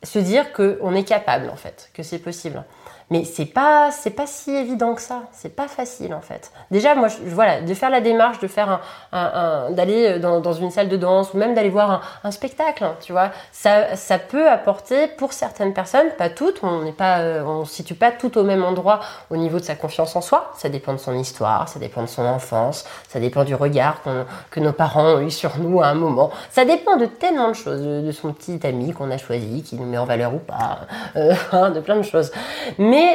se 0.03 0.19
dire 0.19 0.51
qu'on 0.53 0.93
est 0.95 1.03
capable, 1.03 1.49
en 1.49 1.55
fait, 1.55 1.89
que 1.93 2.03
c'est 2.03 2.19
possible. 2.19 2.63
Mais 3.09 3.25
c'est 3.25 3.45
pas 3.45 3.91
c'est 3.91 4.11
pas 4.11 4.27
si 4.27 4.51
évident 4.51 4.93
que 4.95 5.01
ça. 5.01 5.23
C'est 5.31 5.55
pas 5.55 5.67
facile 5.67 6.13
en 6.13 6.21
fait. 6.21 6.51
Déjà 6.71 6.95
moi 6.95 7.07
voilà 7.25 7.61
de 7.61 7.73
faire 7.73 7.89
la 7.89 8.01
démarche 8.01 8.39
de 8.39 8.47
faire 8.47 8.81
un, 9.11 9.71
d'aller 9.71 10.19
dans, 10.19 10.39
dans, 10.39 10.53
une 10.53 10.71
salle 10.71 10.89
de 10.89 10.97
danse 10.97 11.33
ou 11.33 11.37
même 11.37 11.53
d'aller 11.53 11.69
voir 11.69 12.01
un, 12.23 12.31
spectacle. 12.31 12.85
Tu 13.01 13.11
vois 13.11 13.31
ça 13.51 13.95
ça 13.95 14.19
peut 14.19 14.49
apporter 14.49 15.07
pour 15.07 15.33
certaines 15.33 15.73
personnes, 15.73 16.07
pas 16.17 16.29
toutes. 16.29 16.63
On 16.63 16.81
n'est 16.81 16.91
pas 16.91 17.19
euh, 17.19 17.43
on 17.43 17.65
se 17.65 17.75
situe 17.75 17.95
pas 17.95 18.11
tout 18.11 18.37
au 18.37 18.43
même 18.43 18.63
endroit 18.63 18.99
au 19.29 19.37
niveau 19.37 19.59
de 19.59 19.63
sa 19.63 19.75
confiance 19.75 20.15
en 20.15 20.21
soi. 20.21 20.51
Ça 20.57 20.69
dépend 20.69 20.93
de 20.93 20.99
son 20.99 21.13
histoire, 21.13 21.69
ça 21.69 21.79
dépend 21.79 22.01
de 22.01 22.07
son 22.07 22.25
enfance, 22.25 22.85
ça 23.07 23.19
dépend 23.19 23.43
du 23.43 23.55
regard 23.55 24.01
que 24.49 24.59
nos 24.59 24.73
parents 24.73 25.15
ont 25.15 25.19
eu 25.21 25.31
sur 25.31 25.57
nous 25.57 25.81
à 25.81 25.87
un 25.87 25.93
moment. 25.93 26.31
Ça 26.49 26.65
dépend 26.65 26.97
de 26.97 27.05
tellement 27.05 27.49
de 27.49 27.53
choses, 27.53 27.81
de, 27.81 28.11
son 28.11 28.33
petit 28.33 28.59
ami 28.65 28.91
qu'on 28.93 29.11
a 29.11 29.17
choisi, 29.17 29.63
qui 29.63 29.75
nous 29.75 29.85
met 29.85 29.97
en 29.97 30.05
valeur 30.05 30.33
ou 30.33 30.39
pas, 30.39 30.81
euh, 31.15 31.69
de 31.69 31.79
plein 31.79 31.97
de 31.97 32.03
choses. 32.03 32.31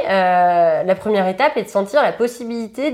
Euh, 0.08 0.82
la 0.82 0.94
première 0.94 1.28
étape 1.28 1.56
est 1.56 1.64
de 1.64 1.68
sentir 1.68 2.02
la 2.02 2.12
possibilité 2.12 2.90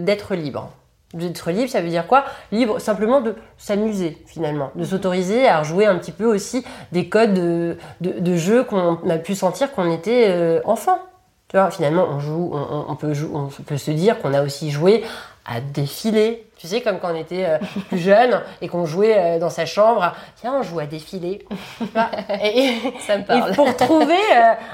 d'être 0.00 0.34
libre. 0.34 0.70
D'être 1.14 1.50
libre, 1.50 1.68
ça 1.68 1.80
veut 1.80 1.88
dire 1.88 2.06
quoi? 2.06 2.24
Libre 2.52 2.78
simplement 2.78 3.20
de 3.20 3.34
s'amuser 3.58 4.16
finalement, 4.26 4.70
de 4.76 4.84
s'autoriser 4.84 5.48
à 5.48 5.62
jouer 5.64 5.86
un 5.86 5.96
petit 5.96 6.12
peu 6.12 6.26
aussi 6.26 6.64
des 6.92 7.08
codes 7.08 7.34
de, 7.34 7.76
de, 8.00 8.36
jeu 8.36 8.62
qu'on 8.62 8.98
a 9.08 9.18
pu 9.18 9.34
sentir 9.34 9.72
qu'on 9.72 9.90
était 9.90 10.26
euh, 10.28 10.60
enfant. 10.64 11.00
Tu 11.48 11.56
vois, 11.56 11.68
finalement, 11.72 12.06
on 12.08 12.20
joue, 12.20 12.52
on, 12.52 12.94
peut, 12.94 13.12
on 13.34 13.48
peut 13.48 13.76
se 13.76 13.90
dire 13.90 14.20
qu'on 14.20 14.32
a 14.32 14.42
aussi 14.42 14.70
joué 14.70 15.02
à 15.44 15.60
défiler. 15.60 16.46
Tu 16.56 16.68
sais, 16.68 16.80
comme 16.80 17.00
quand 17.00 17.12
on 17.12 17.16
était 17.16 17.44
euh, 17.44 17.58
plus 17.88 17.98
jeune 17.98 18.40
et 18.60 18.68
qu'on 18.68 18.86
jouait 18.86 19.40
dans 19.40 19.50
sa 19.50 19.66
chambre, 19.66 20.14
tiens, 20.36 20.58
on 20.60 20.62
joue 20.62 20.78
à 20.78 20.86
défiler. 20.86 21.44
et, 22.44 22.74
Ça 23.00 23.18
me 23.18 23.24
parle. 23.24 23.50
Et 23.50 23.54
pour 23.56 23.74
trouver 23.76 24.20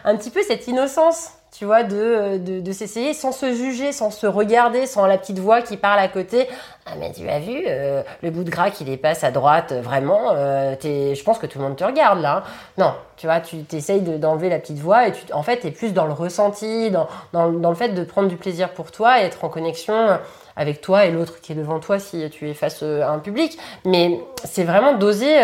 un 0.04 0.16
petit 0.16 0.28
peu 0.28 0.42
cette 0.42 0.68
innocence 0.68 1.35
tu 1.52 1.64
vois, 1.64 1.84
de, 1.84 2.36
de, 2.38 2.72
s'essayer 2.72 3.14
sans 3.14 3.32
se 3.32 3.54
juger, 3.54 3.92
sans 3.92 4.10
se 4.10 4.26
regarder, 4.26 4.84
sans 4.84 5.06
la 5.06 5.16
petite 5.16 5.38
voix 5.38 5.62
qui 5.62 5.78
parle 5.78 5.98
à 5.98 6.08
côté. 6.08 6.48
Ah 6.84 6.92
mais 6.98 7.12
tu 7.12 7.26
as 7.28 7.38
vu, 7.38 7.64
euh, 7.66 8.02
le 8.22 8.30
bout 8.30 8.44
de 8.44 8.50
gras 8.50 8.70
qui 8.70 8.84
dépasse 8.84 9.24
à 9.24 9.30
droite, 9.30 9.72
vraiment, 9.72 10.32
euh, 10.34 10.74
je 10.82 11.22
pense 11.22 11.38
que 11.38 11.46
tout 11.46 11.58
le 11.58 11.64
monde 11.64 11.76
te 11.76 11.84
regarde 11.84 12.20
là. 12.20 12.36
Hein. 12.36 12.42
Non, 12.76 12.94
tu 13.16 13.26
vois, 13.26 13.40
tu 13.40 13.62
t'essayes 13.62 14.02
d'enlever 14.02 14.50
la 14.50 14.58
petite 14.58 14.78
voix 14.78 15.08
et 15.08 15.12
tu, 15.12 15.32
en 15.32 15.42
fait, 15.42 15.60
tu 15.60 15.68
es 15.68 15.70
plus 15.70 15.94
dans 15.94 16.04
le 16.04 16.12
ressenti, 16.12 16.90
dans, 16.90 17.08
dans, 17.32 17.50
dans, 17.50 17.70
le 17.70 17.76
fait 17.76 17.88
de 17.88 18.04
prendre 18.04 18.28
du 18.28 18.36
plaisir 18.36 18.70
pour 18.70 18.92
toi 18.92 19.22
et 19.22 19.24
être 19.24 19.42
en 19.42 19.48
connexion 19.48 20.18
avec 20.56 20.82
toi 20.82 21.06
et 21.06 21.10
l'autre 21.10 21.40
qui 21.40 21.52
est 21.52 21.56
devant 21.56 21.80
toi 21.80 21.98
si 21.98 22.28
tu 22.28 22.50
es 22.50 22.54
face 22.54 22.80
euh, 22.82 23.02
à 23.02 23.10
un 23.10 23.18
public. 23.18 23.56
Mais 23.86 24.20
c'est 24.44 24.64
vraiment 24.64 24.94
d'oser 24.94 25.38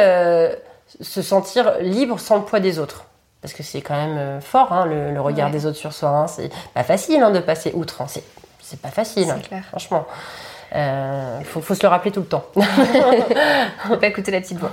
se 1.01 1.23
sentir 1.23 1.79
libre 1.81 2.21
sans 2.21 2.37
le 2.37 2.43
poids 2.43 2.61
des 2.61 2.79
autres 2.79 3.07
parce 3.43 3.53
que 3.53 3.63
c'est 3.63 3.83
quand 3.83 3.97
même 3.97 4.17
euh, 4.17 4.41
fort 4.41 4.73
hein, 4.73 4.87
le, 4.87 5.21
regard 5.21 5.51
des 5.51 5.67
autres 5.67 5.77
sur 5.77 5.93
soi. 5.93 6.09
Hein. 6.09 6.27
C'est 6.29 6.51
pas 6.73 6.85
facile 6.85 7.23
hein, 7.23 7.31
de 7.31 7.41
passer 7.41 7.73
outre. 7.75 8.01
Hein. 8.01 8.07
C'est 8.61 8.81
pas 8.81 8.89
facile, 8.89 9.27
franchement. 9.69 10.07
Il 10.75 10.79
euh, 10.79 11.41
faut, 11.43 11.75
se 11.75 11.83
le 11.83 11.89
rappeler 11.89 12.13
tout 12.13 12.21
le 12.21 12.27
temps. 12.27 12.45
On 12.57 13.89
peut 13.89 13.99
pas 13.99 14.07
écouter 14.07 14.31
la 14.31 14.41
petite 14.41 14.59
voix. 14.59 14.73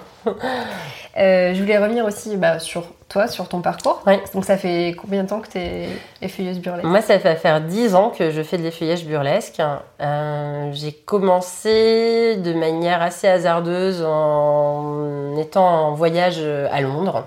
Euh, 1.17 1.53
je 1.53 1.59
voulais 1.59 1.77
revenir 1.77 2.05
aussi 2.05 2.37
bah, 2.37 2.59
sur 2.59 2.85
toi, 3.09 3.27
sur 3.27 3.49
ton 3.49 3.59
parcours. 3.59 4.01
Donc 4.33 4.45
ça 4.45 4.55
fait 4.55 4.95
combien 4.97 5.23
de 5.23 5.27
temps 5.27 5.41
que 5.41 5.49
tu 5.49 5.57
es 5.57 5.89
effeuilleuse 6.21 6.59
burlesque? 6.59 6.85
Moi, 6.85 7.01
ça 7.01 7.17
va 7.17 7.35
faire 7.35 7.59
10 7.59 7.95
ans 7.95 8.13
que 8.17 8.31
je 8.31 8.41
fais 8.43 8.57
de 8.57 8.63
l'effeuillage 8.63 9.03
burlesque. 9.05 9.61
Euh, 9.99 10.69
j'ai 10.71 10.93
commencé 10.93 12.37
de 12.37 12.53
manière 12.53 13.01
assez 13.01 13.27
hasardeuse 13.27 14.01
en 14.01 15.35
étant 15.35 15.87
en 15.87 15.93
voyage 15.95 16.41
à 16.71 16.79
Londres. 16.79 17.25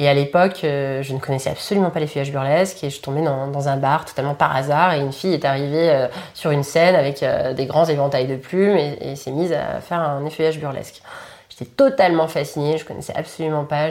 Et 0.00 0.08
à 0.08 0.14
l'époque, 0.14 0.60
euh, 0.62 1.02
je 1.02 1.12
ne 1.12 1.18
connaissais 1.18 1.50
absolument 1.50 1.90
pas 1.90 1.98
l'effeuillage 1.98 2.30
burlesque 2.30 2.84
et 2.84 2.88
je 2.88 3.00
tombais 3.00 3.20
dans, 3.20 3.68
un 3.68 3.76
bar 3.76 4.04
totalement 4.04 4.36
par 4.36 4.54
hasard 4.54 4.94
et 4.94 5.00
une 5.00 5.12
fille 5.12 5.34
est 5.34 5.44
arrivée 5.44 5.90
euh, 5.90 6.06
sur 6.34 6.52
une 6.52 6.62
scène 6.62 6.94
avec 6.94 7.24
euh, 7.24 7.52
des 7.52 7.66
grands 7.66 7.84
éventails 7.84 8.28
de 8.28 8.36
plumes 8.36 8.76
et, 8.76 9.16
s'est 9.16 9.32
mise 9.32 9.52
à 9.52 9.80
faire 9.80 9.98
un 9.98 10.24
effeuillage 10.24 10.60
burlesque. 10.60 11.02
J'étais 11.48 11.64
totalement 11.64 12.28
fascinée, 12.28 12.78
je 12.78 12.84
connaissais 12.84 13.14
absolument 13.16 13.64
pas. 13.64 13.88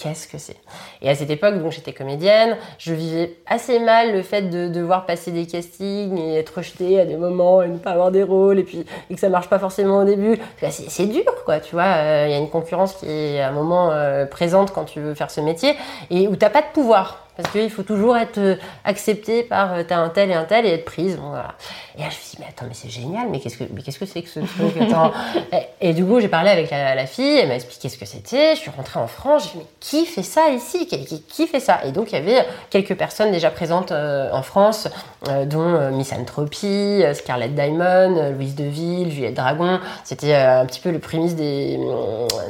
Qu'est-ce 0.00 0.26
que 0.26 0.38
c'est? 0.38 0.56
Et 1.02 1.10
à 1.10 1.14
cette 1.14 1.30
époque, 1.30 1.58
donc 1.58 1.72
j'étais 1.72 1.92
comédienne, 1.92 2.56
je 2.78 2.94
vivais 2.94 3.36
assez 3.46 3.78
mal 3.78 4.12
le 4.12 4.22
fait 4.22 4.42
de 4.42 4.68
devoir 4.68 5.06
passer 5.06 5.30
des 5.30 5.46
castings 5.46 6.16
et 6.18 6.38
être 6.38 6.58
rejetée 6.58 7.00
à 7.00 7.04
des 7.04 7.16
moments 7.16 7.62
et 7.62 7.68
ne 7.68 7.78
pas 7.78 7.90
avoir 7.90 8.10
des 8.10 8.22
rôles 8.22 8.58
et 8.58 8.64
puis 8.64 8.84
que 9.10 9.20
ça 9.20 9.28
marche 9.28 9.48
pas 9.48 9.58
forcément 9.58 9.98
au 9.98 10.04
début. 10.04 10.38
C'est 10.70 11.06
dur, 11.06 11.24
quoi, 11.44 11.60
tu 11.60 11.74
vois. 11.74 11.84
Il 11.84 12.06
euh, 12.06 12.28
y 12.28 12.34
a 12.34 12.38
une 12.38 12.50
concurrence 12.50 12.94
qui 12.94 13.06
est 13.10 13.40
à 13.40 13.48
un 13.48 13.52
moment 13.52 13.90
euh, 13.92 14.26
présente 14.26 14.72
quand 14.72 14.84
tu 14.84 15.00
veux 15.00 15.14
faire 15.14 15.30
ce 15.30 15.40
métier 15.40 15.76
et 16.10 16.28
où 16.28 16.36
t'as 16.36 16.50
pas 16.50 16.62
de 16.62 16.68
pouvoir. 16.72 17.26
Parce 17.40 17.52
qu'il 17.52 17.70
faut 17.70 17.82
toujours 17.82 18.16
être 18.16 18.38
euh, 18.38 18.56
accepté 18.84 19.42
par 19.42 19.72
euh, 19.72 19.82
t'as 19.86 19.96
un 19.96 20.10
tel 20.10 20.30
et 20.30 20.34
un 20.34 20.44
tel 20.44 20.66
et 20.66 20.70
être 20.70 20.84
prise. 20.84 21.16
Bon, 21.16 21.30
voilà. 21.30 21.54
Et 21.96 22.00
là, 22.00 22.08
je 22.10 22.16
me 22.16 22.20
suis 22.20 22.36
dit, 22.36 22.36
mais 22.40 22.46
attends, 22.48 22.66
mais 22.68 22.74
c'est 22.74 22.90
génial, 22.90 23.28
mais 23.30 23.40
qu'est-ce 23.40 23.56
que 23.56 23.64
mais 23.72 23.82
qu'est-ce 23.82 23.98
que 23.98 24.04
c'est 24.04 24.22
que 24.22 24.28
ce 24.28 24.40
truc 24.40 24.76
attends. 24.80 25.12
et, 25.52 25.88
et, 25.88 25.94
du 25.94 26.04
coup, 26.04 26.20
j'ai 26.20 26.28
parlé 26.28 26.50
avec 26.50 26.70
la, 26.70 26.94
la 26.94 27.06
fille, 27.06 27.38
elle 27.38 27.48
m'a 27.48 27.54
expliqué 27.54 27.88
ce 27.88 27.96
que 27.96 28.04
c'était. 28.04 28.54
Je 28.56 28.60
suis 28.60 28.70
rentrée 28.70 29.00
en 29.00 29.06
France, 29.06 29.44
j'ai 29.44 29.58
dit, 29.58 29.64
mais 29.64 29.70
qui 29.80 30.04
fait 30.04 30.22
ça 30.22 30.50
ici? 30.50 30.86
Qui, 30.86 31.04
qui, 31.06 31.22
qui, 31.22 31.46
fait 31.46 31.60
ça? 31.60 31.80
Et 31.84 31.92
donc, 31.92 32.12
il 32.12 32.16
y 32.16 32.18
avait 32.18 32.44
quelques 32.68 32.94
personnes 32.94 33.32
déjà 33.32 33.50
présentes 33.50 33.92
euh, 33.92 34.30
en 34.32 34.42
France, 34.42 34.88
euh, 35.28 35.46
dont 35.46 35.90
Miss 35.92 36.12
Anthropy, 36.12 37.02
Scarlett 37.14 37.54
Diamond, 37.54 38.32
Louise 38.32 38.54
Deville, 38.54 39.10
Juliette 39.10 39.34
Dragon. 39.34 39.80
C'était 40.04 40.34
un 40.34 40.66
petit 40.66 40.80
peu 40.80 40.90
le 40.90 40.98
prémisse 40.98 41.36
des, 41.36 41.80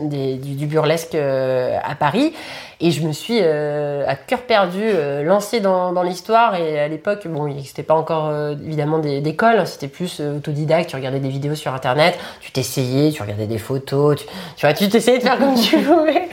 des 0.02 0.34
du, 0.34 0.54
du, 0.54 0.66
burlesque 0.66 1.14
à 1.14 1.94
Paris. 1.94 2.32
Et 2.82 2.90
je 2.92 3.06
me 3.06 3.12
suis 3.12 3.40
euh, 3.42 4.04
à 4.06 4.14
cœur 4.16 4.40
perdu 4.40 4.80
euh, 4.82 5.22
lancée 5.22 5.60
dans, 5.60 5.92
dans 5.92 6.02
l'histoire. 6.02 6.54
Et 6.54 6.80
à 6.80 6.88
l'époque, 6.88 7.26
bon, 7.26 7.46
il 7.46 7.54
n'existait 7.54 7.82
pas 7.82 7.92
encore 7.92 8.28
euh, 8.28 8.54
évidemment 8.64 8.98
d'école, 8.98 9.58
hein, 9.58 9.64
c'était 9.66 9.88
plus 9.88 10.20
autodidacte. 10.20 10.88
Tu 10.88 10.96
regardais 10.96 11.20
des 11.20 11.28
vidéos 11.28 11.54
sur 11.54 11.74
internet, 11.74 12.18
tu 12.40 12.52
t'essayais, 12.52 13.10
tu 13.10 13.20
regardais 13.20 13.46
des 13.46 13.58
photos, 13.58 14.16
tu, 14.16 14.26
tu 14.56 14.66
vois, 14.66 14.72
tu 14.72 14.88
t'essayais 14.88 15.18
de 15.18 15.22
faire 15.22 15.38
comme 15.38 15.54
tu 15.54 15.76
pouvais. 15.82 16.28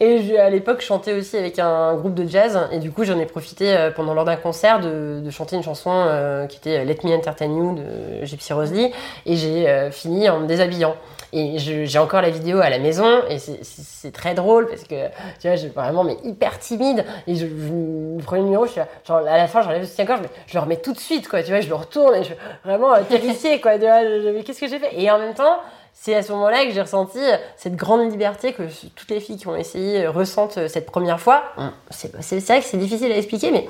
Et 0.00 0.22
je, 0.22 0.34
à 0.36 0.50
l'époque, 0.50 0.82
je 0.82 0.86
chantais 0.86 1.14
aussi 1.14 1.38
avec 1.38 1.58
un 1.58 1.94
groupe 1.94 2.14
de 2.14 2.28
jazz. 2.28 2.58
Et 2.72 2.78
du 2.78 2.90
coup, 2.90 3.04
j'en 3.04 3.18
ai 3.18 3.24
profité 3.24 3.88
pendant 3.96 4.12
lors 4.12 4.26
d'un 4.26 4.36
concert 4.36 4.80
de, 4.80 5.20
de, 5.24 5.30
chanter 5.30 5.56
une 5.56 5.62
chanson 5.62 6.04
qui 6.50 6.58
était 6.58 6.84
Let 6.84 6.98
Me 7.04 7.14
Entertain 7.14 7.46
You 7.46 7.76
de 7.76 8.26
Gypsy 8.26 8.52
Rose 8.52 8.72
Lee. 8.72 8.92
Et 9.24 9.36
j'ai 9.36 9.88
fini 9.90 10.28
en 10.28 10.40
me 10.40 10.46
déshabillant. 10.46 10.94
Et 11.32 11.58
j'ai 11.58 11.98
encore 11.98 12.22
la 12.22 12.30
vidéo 12.30 12.60
à 12.60 12.70
la 12.70 12.78
maison 12.78 13.22
et 13.28 13.38
c'est 13.38 14.12
très 14.12 14.34
drôle 14.34 14.66
parce 14.68 14.82
que 14.82 15.06
tu 15.40 15.46
vois, 15.46 15.56
j'ai 15.56 15.68
vraiment 15.68 16.02
mais 16.02 16.16
hyper 16.24 16.58
timide 16.58 17.04
et 17.26 17.34
je, 17.36 17.46
je, 17.46 18.16
le 18.16 18.22
premier 18.22 18.42
numéro, 18.42 18.66
je 18.66 18.72
suis 18.72 18.80
genre 19.06 19.18
à 19.18 19.36
la 19.36 19.46
fin, 19.46 19.62
j'enlève 19.62 19.80
le 19.80 19.86
soutien 19.86 20.06
je, 20.06 20.28
je, 20.46 20.54
le 20.54 20.60
remets 20.60 20.78
tout 20.78 20.92
de 20.92 20.98
suite 20.98 21.28
quoi, 21.28 21.42
tu 21.42 21.50
vois, 21.50 21.60
je 21.60 21.68
le 21.68 21.74
retourne 21.74 22.14
et 22.16 22.18
je 22.20 22.24
suis 22.24 22.34
vraiment 22.64 22.94
euh, 22.94 23.02
terrifiée 23.08 23.60
quoi, 23.60 23.74
tu 23.74 23.84
vois, 23.84 24.02
mais 24.02 24.42
qu'est-ce 24.42 24.60
que 24.60 24.68
j'ai 24.68 24.78
fait? 24.78 25.00
Et 25.00 25.10
en 25.10 25.18
même 25.18 25.34
temps, 25.34 25.60
c'est 25.92 26.14
à 26.14 26.22
ce 26.22 26.32
moment-là 26.32 26.64
que 26.66 26.72
j'ai 26.72 26.80
ressenti 26.80 27.20
cette 27.56 27.76
grande 27.76 28.10
liberté 28.10 28.52
que 28.52 28.62
toutes 28.96 29.10
les 29.10 29.20
filles 29.20 29.36
qui 29.36 29.46
ont 29.48 29.56
essayé 29.56 30.06
ressentent 30.06 30.66
cette 30.68 30.86
première 30.86 31.20
fois. 31.20 31.42
C'est 31.90 32.12
vrai 32.12 32.60
que 32.60 32.66
c'est 32.66 32.78
difficile 32.78 33.12
à 33.12 33.16
expliquer, 33.16 33.50
mais 33.50 33.68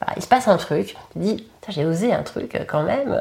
bah, 0.00 0.12
il 0.16 0.22
se 0.22 0.28
passe 0.28 0.48
un 0.48 0.56
truc, 0.56 0.86
tu 0.86 0.94
te 1.14 1.18
dis, 1.18 1.46
j'ai 1.68 1.84
osé 1.84 2.12
un 2.12 2.22
truc 2.22 2.58
quand 2.66 2.82
même, 2.82 3.16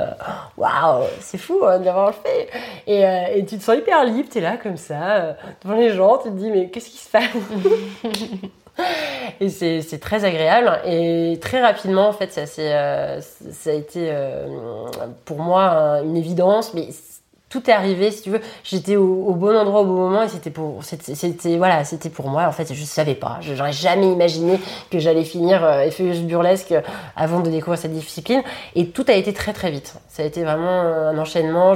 waouh, 0.57 1.03
c'est 1.19 1.37
fou 1.37 1.59
hein, 1.65 1.79
d'avoir 1.79 2.15
fait. 2.15 2.49
Et, 2.87 3.05
euh, 3.05 3.35
et, 3.35 3.45
tu 3.45 3.57
te 3.57 3.63
sens 3.63 3.77
hyper 3.77 4.03
libre, 4.05 4.29
tu 4.31 4.37
es 4.37 4.41
là 4.41 4.57
comme 4.57 4.77
ça, 4.77 5.17
euh, 5.17 5.33
devant 5.63 5.75
les 5.75 5.91
gens, 5.91 6.17
tu 6.17 6.29
te 6.29 6.35
dis, 6.35 6.49
mais 6.49 6.69
qu'est-ce 6.69 6.89
qui 6.89 6.97
se 6.97 7.09
passe 7.09 7.23
Et 9.41 9.49
c'est 9.49 9.99
très 9.99 10.25
agréable. 10.25 10.79
Et 10.85 11.37
très 11.41 11.61
rapidement, 11.61 12.07
en 12.07 12.13
fait, 12.13 12.31
ça, 12.31 12.61
euh, 12.61 13.21
ça 13.21 13.69
a 13.69 13.73
été 13.73 14.09
euh, 14.11 14.47
pour 15.25 15.39
moi 15.39 16.01
une 16.03 16.17
évidence, 16.17 16.73
mais 16.73 16.89
tout 17.49 17.67
est 17.69 17.73
arrivé, 17.73 18.11
si 18.11 18.21
tu 18.21 18.29
veux. 18.29 18.41
J'étais 18.63 18.95
au, 18.95 19.25
au, 19.27 19.33
bon 19.33 19.55
endroit 19.57 19.81
au 19.81 19.85
bon 19.85 19.95
moment 19.95 20.21
et 20.21 20.29
c'était 20.29 20.51
pour, 20.51 20.83
c'était, 20.83 21.57
voilà, 21.57 21.83
c'était 21.83 22.09
pour 22.09 22.29
moi. 22.29 22.45
En 22.45 22.51
fait, 22.51 22.71
je 22.73 22.83
savais 22.83 23.15
pas. 23.15 23.39
J'aurais 23.41 23.73
jamais 23.73 24.11
imaginé 24.11 24.59
que 24.91 24.99
j'allais 24.99 25.23
finir 25.23 25.63
euh, 25.63 25.81
effeuilleuse 25.81 26.21
burlesque 26.21 26.75
avant 27.15 27.39
de 27.39 27.49
découvrir 27.49 27.79
cette 27.79 27.93
discipline. 27.93 28.43
Et 28.75 28.89
tout 28.89 29.05
a 29.07 29.13
été 29.13 29.33
très 29.33 29.53
très 29.53 29.71
vite. 29.71 29.95
Ça 30.07 30.21
a 30.21 30.25
été 30.25 30.43
vraiment 30.43 30.69
un 30.69 31.17
enchaînement. 31.17 31.73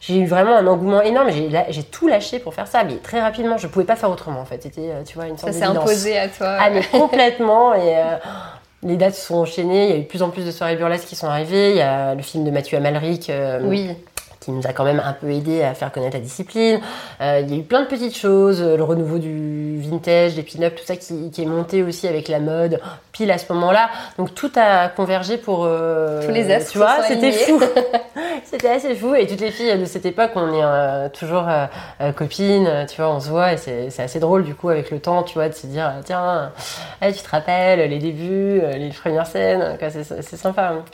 J'ai 0.00 0.18
eu 0.18 0.26
vraiment 0.26 0.54
un 0.54 0.66
engouement 0.66 1.00
énorme. 1.00 1.30
J'ai 1.30 1.82
tout 1.82 2.08
lâché 2.08 2.38
pour 2.38 2.52
faire 2.52 2.66
ça, 2.66 2.84
mais 2.84 2.96
très 2.96 3.20
rapidement. 3.20 3.56
Je 3.56 3.68
pouvais 3.68 3.86
pas 3.86 3.96
faire 3.96 4.10
autrement. 4.10 4.40
En 4.40 4.44
fait, 4.44 4.62
c'était, 4.62 4.90
tu 5.06 5.14
vois, 5.14 5.28
une 5.28 5.38
sorte 5.38 5.52
ça 5.52 5.58
s'est 5.58 5.64
imposé 5.64 6.18
à 6.18 6.28
toi. 6.28 6.56
Ah 6.60 6.68
mais 6.68 6.82
complètement. 6.92 7.74
et 7.74 7.96
euh, 7.96 8.16
les 8.82 8.96
dates 8.96 9.14
se 9.14 9.26
sont 9.26 9.36
enchaînées. 9.36 9.86
Il 9.86 9.90
y 9.90 9.92
a 9.94 9.96
eu 9.96 10.02
de 10.02 10.06
plus 10.06 10.22
en 10.22 10.28
plus 10.28 10.44
de 10.44 10.50
soirées 10.50 10.76
burlesques 10.76 11.08
qui 11.08 11.16
sont 11.16 11.26
arrivées. 11.26 11.70
Il 11.70 11.76
y 11.76 11.80
a 11.80 12.14
le 12.14 12.22
film 12.22 12.44
de 12.44 12.50
Mathieu 12.50 12.76
Amalric. 12.76 13.30
Euh, 13.30 13.60
oui 13.64 13.96
qui 14.46 14.52
nous 14.52 14.64
a 14.64 14.72
quand 14.72 14.84
même 14.84 15.02
un 15.04 15.12
peu 15.12 15.28
aidé 15.28 15.62
à 15.62 15.74
faire 15.74 15.90
connaître 15.90 16.14
la 16.16 16.22
discipline. 16.22 16.78
Euh, 17.20 17.40
il 17.42 17.50
y 17.50 17.56
a 17.56 17.58
eu 17.58 17.64
plein 17.64 17.82
de 17.82 17.88
petites 17.88 18.16
choses, 18.16 18.62
le 18.62 18.82
renouveau 18.82 19.18
du 19.18 19.80
vintage, 19.80 20.36
des 20.36 20.44
pin-up, 20.44 20.76
tout 20.76 20.84
ça 20.84 20.94
qui, 20.94 21.32
qui, 21.32 21.42
est 21.42 21.46
monté 21.46 21.82
aussi 21.82 22.06
avec 22.06 22.28
la 22.28 22.38
mode, 22.38 22.80
pile 23.10 23.32
à 23.32 23.38
ce 23.38 23.52
moment-là. 23.52 23.90
Donc 24.18 24.36
tout 24.36 24.52
a 24.54 24.88
convergé 24.88 25.36
pour... 25.36 25.64
Euh, 25.64 26.24
Tous 26.24 26.32
les 26.32 26.48
astres 26.52 26.70
Tu 26.70 26.78
vois, 26.78 27.02
c'était 27.08 27.32
fou. 27.32 27.60
c'était 28.50 28.70
assez 28.70 28.94
fou. 28.94 29.14
Et 29.14 29.26
toutes 29.26 29.40
les 29.40 29.50
filles 29.50 29.78
de 29.78 29.84
cette 29.84 30.06
époque, 30.06 30.32
on 30.34 30.52
est 30.52 30.62
euh, 30.62 31.08
toujours 31.08 31.46
copines, 32.16 32.86
tu 32.88 33.00
vois, 33.00 33.10
on 33.10 33.20
se 33.20 33.28
voit 33.28 33.52
et 33.52 33.56
c'est 33.56 34.00
assez 34.00 34.20
drôle 34.20 34.44
du 34.44 34.54
coup 34.54 34.68
avec 34.68 34.90
le 34.90 35.00
temps, 35.00 35.22
tu 35.22 35.34
vois, 35.34 35.48
de 35.48 35.54
se 35.54 35.66
dire, 35.66 35.92
tiens, 36.04 36.52
hey, 37.00 37.12
tu 37.12 37.22
te 37.22 37.30
rappelles 37.30 37.88
les 37.88 37.98
débuts, 37.98 38.60
les 38.76 38.90
premières 38.90 39.26
scènes, 39.26 39.78
c'est 39.90 40.36
sympa. 40.36 40.72
Hein. 40.74 40.84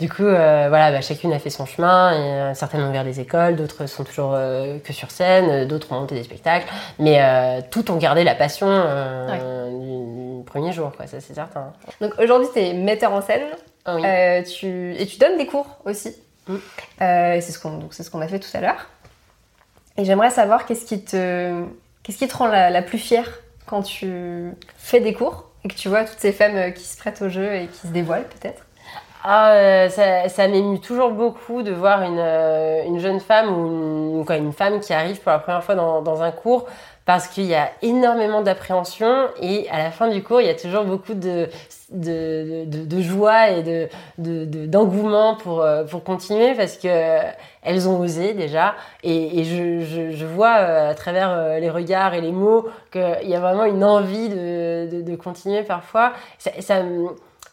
Du 0.00 0.08
coup, 0.08 0.22
voilà, 0.22 0.90
bah, 0.90 1.00
chacune 1.00 1.32
a 1.32 1.38
fait 1.38 1.50
son 1.50 1.66
chemin 1.66 2.50
et 2.50 2.54
certaines 2.54 2.90
vers 2.92 3.04
des 3.04 3.20
écoles, 3.20 3.56
d'autres 3.56 3.86
sont 3.86 4.04
toujours 4.04 4.32
euh, 4.34 4.78
que 4.78 4.92
sur 4.92 5.10
scène, 5.10 5.66
d'autres 5.66 5.92
ont 5.92 6.00
monté 6.00 6.14
des 6.14 6.22
spectacles, 6.22 6.66
mais 6.98 7.20
euh, 7.20 7.60
toutes 7.70 7.90
ont 7.90 7.96
gardé 7.96 8.24
la 8.24 8.34
passion 8.34 8.68
euh, 8.68 9.28
ouais. 9.28 9.70
du, 9.70 10.38
du, 10.38 10.44
premier 10.44 10.72
jour, 10.72 10.92
quoi, 10.96 11.06
ça 11.06 11.20
c'est 11.20 11.34
certain. 11.34 11.72
Donc 12.00 12.12
aujourd'hui, 12.18 12.48
tu 12.52 12.60
es 12.60 12.72
metteur 12.72 13.12
en 13.12 13.22
scène 13.22 13.42
oh, 13.86 13.92
oui. 13.96 14.44
tu, 14.44 14.94
et 14.96 15.06
tu 15.06 15.18
donnes 15.18 15.36
des 15.36 15.46
cours 15.46 15.78
aussi. 15.84 16.16
Mm. 16.50 16.58
c'est 16.98 17.52
ce 17.52 17.58
qu'on 17.58 17.90
ce 17.90 18.10
qu'on 18.10 18.20
a 18.20 18.28
fait 18.28 18.40
tout 18.40 18.54
à 18.54 18.60
l'heure. 18.60 18.86
Et 19.96 20.04
j'aimerais 20.04 20.30
savoir 20.30 20.66
qu'est-ce 20.66 20.84
qui 20.84 21.04
te 21.04 21.64
qu'est-ce 22.02 22.18
qui 22.18 22.28
te 22.28 22.36
rend 22.36 22.48
la, 22.48 22.82
plus 22.82 22.98
fière 22.98 23.28
quand 23.66 23.82
tu 23.82 24.52
fais 24.76 25.00
des 25.00 25.12
cours 25.12 25.50
et 25.64 25.68
que 25.68 25.74
tu 25.74 25.88
vois 25.88 26.04
toutes 26.04 26.20
ces 26.20 26.32
femmes 26.32 26.72
qui 26.72 26.84
se 26.84 26.96
prêtent 26.96 27.22
au 27.22 27.28
jeu 27.28 27.54
et 27.54 27.66
qui 27.66 27.86
se 27.86 27.92
dévoilent 27.92 28.28
peut-être? 28.28 28.64
Ah, 29.22 29.52
euh, 29.52 29.88
ça, 29.90 30.30
ça 30.30 30.48
m'émue 30.48 30.80
toujours 30.80 31.10
beaucoup 31.10 31.62
de 31.62 31.72
voir 31.72 32.02
une, 32.02 32.18
euh, 32.18 32.84
une 32.86 32.98
jeune 32.98 33.20
femme 33.20 33.50
ou 33.50 34.24
une, 34.26 34.34
une 34.34 34.52
femme 34.54 34.80
qui 34.80 34.94
arrive 34.94 35.20
pour 35.20 35.30
la 35.30 35.38
première 35.38 35.62
fois 35.62 35.74
dans 35.74 36.22
un 36.22 36.30
cours 36.30 36.66
parce 37.10 37.26
qu'il 37.26 37.46
y 37.46 37.56
a 37.56 37.72
énormément 37.82 38.40
d'appréhension 38.40 39.26
et 39.42 39.68
à 39.68 39.78
la 39.78 39.90
fin 39.90 40.06
du 40.06 40.22
cours, 40.22 40.40
il 40.40 40.46
y 40.46 40.50
a 40.50 40.54
toujours 40.54 40.84
beaucoup 40.84 41.14
de, 41.14 41.48
de, 41.90 42.64
de, 42.64 43.00
joie 43.00 43.50
et 43.50 43.64
de, 43.64 43.88
de, 44.18 44.66
d'engouement 44.66 45.34
pour, 45.34 45.66
pour 45.90 46.04
continuer 46.04 46.54
parce 46.54 46.76
que 46.76 47.18
elles 47.64 47.88
ont 47.88 47.98
osé 47.98 48.32
déjà 48.34 48.76
et, 49.02 49.42
je, 49.42 50.12
je, 50.12 50.24
vois 50.24 50.52
à 50.52 50.94
travers 50.94 51.58
les 51.58 51.68
regards 51.68 52.14
et 52.14 52.20
les 52.20 52.30
mots 52.30 52.68
qu'il 52.92 53.28
y 53.28 53.34
a 53.34 53.40
vraiment 53.40 53.64
une 53.64 53.82
envie 53.82 54.28
de, 54.28 55.16
continuer 55.16 55.64
parfois. 55.64 56.12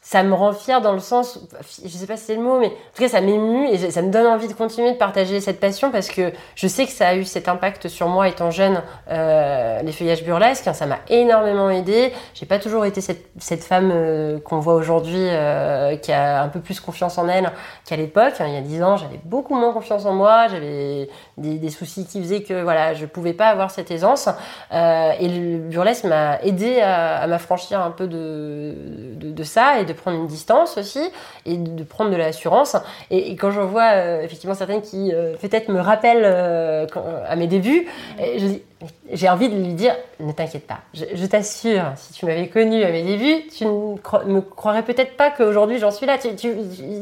Ça 0.07 0.23
me 0.23 0.33
rend 0.33 0.53
fière 0.53 0.79
dans 0.79 0.93
le 0.93 0.99
sens, 1.01 1.37
je 1.83 1.89
sais 1.89 2.07
pas 2.07 2.15
si 2.15 2.23
c'est 2.27 2.35
le 2.35 2.41
mot, 2.41 2.61
mais 2.61 2.67
en 2.67 2.95
tout 2.95 3.01
cas 3.01 3.09
ça 3.09 3.19
m'émue 3.19 3.67
et 3.67 3.91
ça 3.91 4.01
me 4.01 4.09
donne 4.09 4.25
envie 4.25 4.47
de 4.47 4.53
continuer 4.53 4.93
de 4.93 4.97
partager 4.97 5.41
cette 5.41 5.59
passion 5.59 5.91
parce 5.91 6.07
que 6.07 6.31
je 6.55 6.65
sais 6.65 6.85
que 6.85 6.93
ça 6.93 7.09
a 7.09 7.15
eu 7.15 7.25
cet 7.25 7.49
impact 7.49 7.89
sur 7.89 8.07
moi 8.07 8.29
étant 8.29 8.49
jeune, 8.49 8.81
euh, 9.09 9.81
les 9.81 9.91
feuillages 9.91 10.23
burlesques, 10.23 10.69
ça 10.73 10.85
m'a 10.85 10.99
énormément 11.09 11.69
aidé. 11.69 12.13
J'ai 12.35 12.45
pas 12.45 12.57
toujours 12.57 12.85
été 12.85 13.01
cette, 13.01 13.25
cette 13.37 13.65
femme 13.65 13.91
euh, 13.93 14.39
qu'on 14.39 14.59
voit 14.59 14.75
aujourd'hui 14.75 15.19
euh, 15.19 15.97
qui 15.97 16.13
a 16.13 16.41
un 16.41 16.47
peu 16.47 16.61
plus 16.61 16.79
confiance 16.79 17.17
en 17.17 17.27
elle 17.27 17.51
qu'à 17.85 17.97
l'époque. 17.97 18.35
Il 18.39 18.53
y 18.53 18.55
a 18.55 18.61
dix 18.61 18.81
ans, 18.81 18.95
j'avais 18.95 19.19
beaucoup 19.25 19.55
moins 19.55 19.73
confiance 19.73 20.05
en 20.05 20.13
moi, 20.13 20.47
j'avais 20.47 21.09
des, 21.35 21.57
des, 21.57 21.69
soucis 21.69 22.05
qui 22.05 22.21
faisaient 22.21 22.43
que 22.43 22.63
voilà, 22.63 22.93
je 22.93 23.05
pouvais 23.05 23.33
pas 23.33 23.49
avoir 23.49 23.71
cette 23.71 23.91
aisance. 23.91 24.29
Euh, 24.71 25.11
et 25.19 25.27
le 25.27 25.57
burlesque 25.57 26.05
m'a 26.05 26.39
aidé 26.43 26.79
à, 26.79 27.17
à 27.17 27.27
m'affranchir 27.27 27.81
un 27.81 27.91
peu 27.91 28.07
de, 28.07 28.73
de, 29.17 29.31
de 29.31 29.43
ça 29.43 29.81
et 29.81 29.83
de 29.83 29.96
prendre 29.97 30.17
une 30.17 30.27
distance 30.27 30.77
aussi 30.77 31.01
et 31.45 31.57
de 31.57 31.83
prendre 31.83 32.11
de 32.11 32.15
l'assurance. 32.15 32.75
Et, 33.11 33.31
et, 33.31 33.35
quand 33.35 33.51
je 33.51 33.61
vois 33.61 33.91
euh, 33.93 34.21
effectivement 34.21 34.55
certaines 34.55 34.81
qui 34.81 35.11
euh, 35.13 35.35
peut-être 35.41 35.69
me 35.69 35.79
rappellent 35.79 36.23
euh, 36.23 36.85
à 37.27 37.35
mes 37.35 37.47
débuts, 37.47 37.87
je 38.19 38.45
dis 38.45 38.61
j'ai 39.11 39.27
envie 39.27 39.49
de 39.49 39.55
lui 39.55 39.73
dire, 39.73 39.95
ne 40.19 40.31
t'inquiète 40.31 40.67
pas, 40.67 40.79
je, 40.93 41.25
t'assure, 41.25 41.83
si 41.95 42.13
tu 42.13 42.25
m'avais 42.25 42.47
connu 42.47 42.83
à 42.83 42.91
mes 42.91 43.03
débuts, 43.03 43.47
tu 43.47 43.65
ne 43.65 44.33
me 44.33 44.41
croirais 44.41 44.83
peut-être 44.83 45.17
pas 45.17 45.31
qu'aujourd'hui 45.31 45.79
j'en 45.79 45.89
suis 45.89 46.05
là. 46.05 46.17
Tu, 46.17 46.35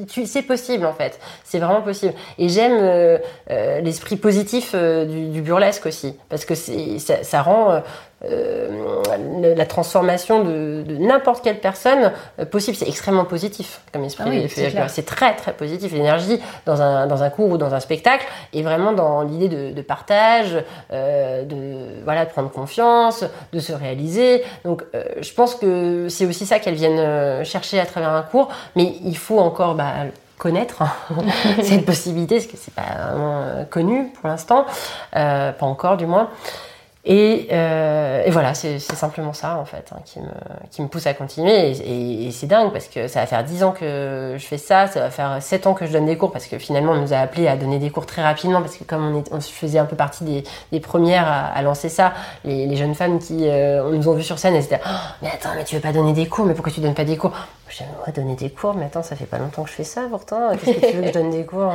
tu, 0.07 0.25
c'est 0.25 0.41
possible 0.41 0.85
en 0.85 0.93
fait, 0.93 1.19
c'est 1.43 1.59
vraiment 1.59 1.81
possible. 1.81 2.13
Et 2.37 2.47
j'aime 2.47 2.77
euh, 2.79 3.17
euh, 3.51 3.81
l'esprit 3.81 4.15
positif 4.15 4.71
euh, 4.73 5.05
du, 5.05 5.41
burlesque 5.41 5.85
aussi, 5.85 6.15
parce 6.29 6.45
que 6.45 6.55
ça, 6.55 7.23
ça 7.23 7.41
rend 7.41 7.81
la 8.21 9.65
transformation 9.65 10.43
de, 10.43 10.83
n'importe 10.97 11.43
quelle 11.43 11.59
personne 11.59 12.11
possible. 12.49 12.77
C'est 12.77 12.87
extrêmement 12.87 13.25
positif 13.25 13.81
comme 13.91 14.03
esprit. 14.03 14.47
Ah 14.77 14.87
c'est 14.87 15.05
très 15.05 15.35
très 15.35 15.53
positif. 15.53 15.91
L'énergie 15.91 16.39
dans 16.65 16.81
un, 16.81 17.07
dans 17.07 17.23
un 17.23 17.29
cours 17.29 17.51
ou 17.51 17.57
dans 17.57 17.73
un 17.73 17.79
spectacle 17.79 18.25
est 18.53 18.61
vraiment 18.61 18.93
dans 18.93 19.21
l'idée 19.21 19.49
de, 19.49 19.81
partage, 19.81 20.57
euh, 20.91 21.43
de 21.43 21.55
voilà 22.03 22.25
de 22.25 22.29
prendre 22.29 22.49
confiance, 22.49 23.23
de 23.53 23.59
se 23.59 23.73
réaliser. 23.73 24.43
Donc 24.63 24.83
je 24.93 25.33
pense 25.33 25.55
que 25.55 26.07
c'est 26.09 26.25
aussi 26.25 26.45
ça 26.45 26.59
qu'elles 26.59 26.75
viennent 26.75 27.43
chercher 27.43 27.79
à 27.79 27.85
travers 27.85 28.11
un 28.11 28.21
cours. 28.21 28.49
Mais 28.75 28.95
il 29.03 29.17
faut 29.17 29.39
encore 29.39 29.75
bah, 29.75 29.93
connaître 30.37 30.83
cette 31.63 31.85
possibilité, 31.85 32.35
parce 32.35 32.47
que 32.47 32.57
c'est 32.57 32.73
pas 32.73 33.65
connu 33.69 34.11
pour 34.19 34.27
l'instant, 34.27 34.65
pas 35.11 35.55
encore 35.61 35.97
du 35.97 36.05
moins. 36.05 36.29
Euh, 37.07 38.23
et, 38.25 38.31
voilà, 38.31 38.55
c'est 38.55 38.79
simplement 38.79 39.33
ça 39.33 39.57
en 39.57 39.65
fait 39.65 39.91
hein, 39.91 39.99
qui, 40.05 40.19
me, 40.19 40.27
qui, 40.71 40.81
me, 40.81 40.87
pousse 40.87 41.05
à 41.05 41.13
continuer. 41.13 41.71
Et, 41.71 42.31
c'est 42.31 42.47
dingue 42.47 42.71
parce 42.71 42.87
que 42.87 43.07
ça 43.07 43.19
va 43.19 43.27
faire 43.27 43.43
10 43.43 43.63
ans 43.63 43.71
que 43.71 44.35
je 44.37 44.45
fais 44.45 44.57
ça, 44.57 44.87
ça 44.87 44.99
va 44.99 45.09
faire 45.11 45.37
7 45.41 45.67
ans 45.67 45.73
que 45.73 45.85
je 45.85 45.91
donne 45.91 46.05
des 46.05 46.17
cours 46.17 46.31
parce 46.31 46.47
que 46.47 46.57
finalement 46.57 46.93
on 46.93 47.01
nous 47.01 47.13
a 47.13 47.17
appelés 47.17 47.47
à 47.47 47.55
donner 47.55 47.77
des 47.77 47.91
cours 47.91 48.05
très 48.05 48.23
rapidement 48.23 48.61
parce 48.61 48.75
que 48.77 48.83
comme 48.83 49.05
on, 49.05 49.19
est, 49.19 49.31
on 49.31 49.39
faisait 49.39 49.79
un 49.79 49.85
peu 49.85 49.95
partie 49.95 50.23
des, 50.23 50.43
des 50.71 50.79
premières 50.79 51.27
à, 51.27 51.61
lancer 51.61 51.89
ça, 51.89 52.13
les, 52.43 52.75
jeunes 52.75 52.95
femmes 52.95 53.19
qui 53.19 53.47
euh, 53.47 53.91
nous 53.91 54.09
ont 54.09 54.13
vu 54.13 54.23
sur 54.23 54.39
scène, 54.39 54.55
elles 54.55 54.65
étaient 54.65 54.81
oh, 54.85 54.89
Mais 55.21 55.29
attends, 55.29 55.49
mais 55.55 55.63
tu 55.63 55.75
veux 55.75 55.81
pas 55.81 55.93
donner 55.93 56.13
des 56.13 56.27
cours, 56.27 56.45
mais 56.45 56.53
pourquoi 56.53 56.73
tu 56.73 56.81
donnes 56.81 56.95
pas 56.95 57.05
des 57.05 57.17
cours? 57.17 57.31
J'aimerais 57.69 58.11
donner 58.11 58.35
des 58.35 58.49
cours, 58.49 58.73
mais 58.73 58.85
attends, 58.85 59.03
ça 59.03 59.15
fait 59.15 59.25
pas 59.25 59.37
longtemps 59.37 59.63
que 59.63 59.69
je 59.69 59.75
fais 59.75 59.83
ça 59.83 60.01
pourtant. 60.09 60.51
Qu'est-ce 60.51 60.79
que 60.79 60.85
tu 60.91 60.97
veux 60.97 61.01
que 61.03 61.07
je 61.07 61.13
donne 61.13 61.29
des 61.29 61.45
cours? 61.45 61.73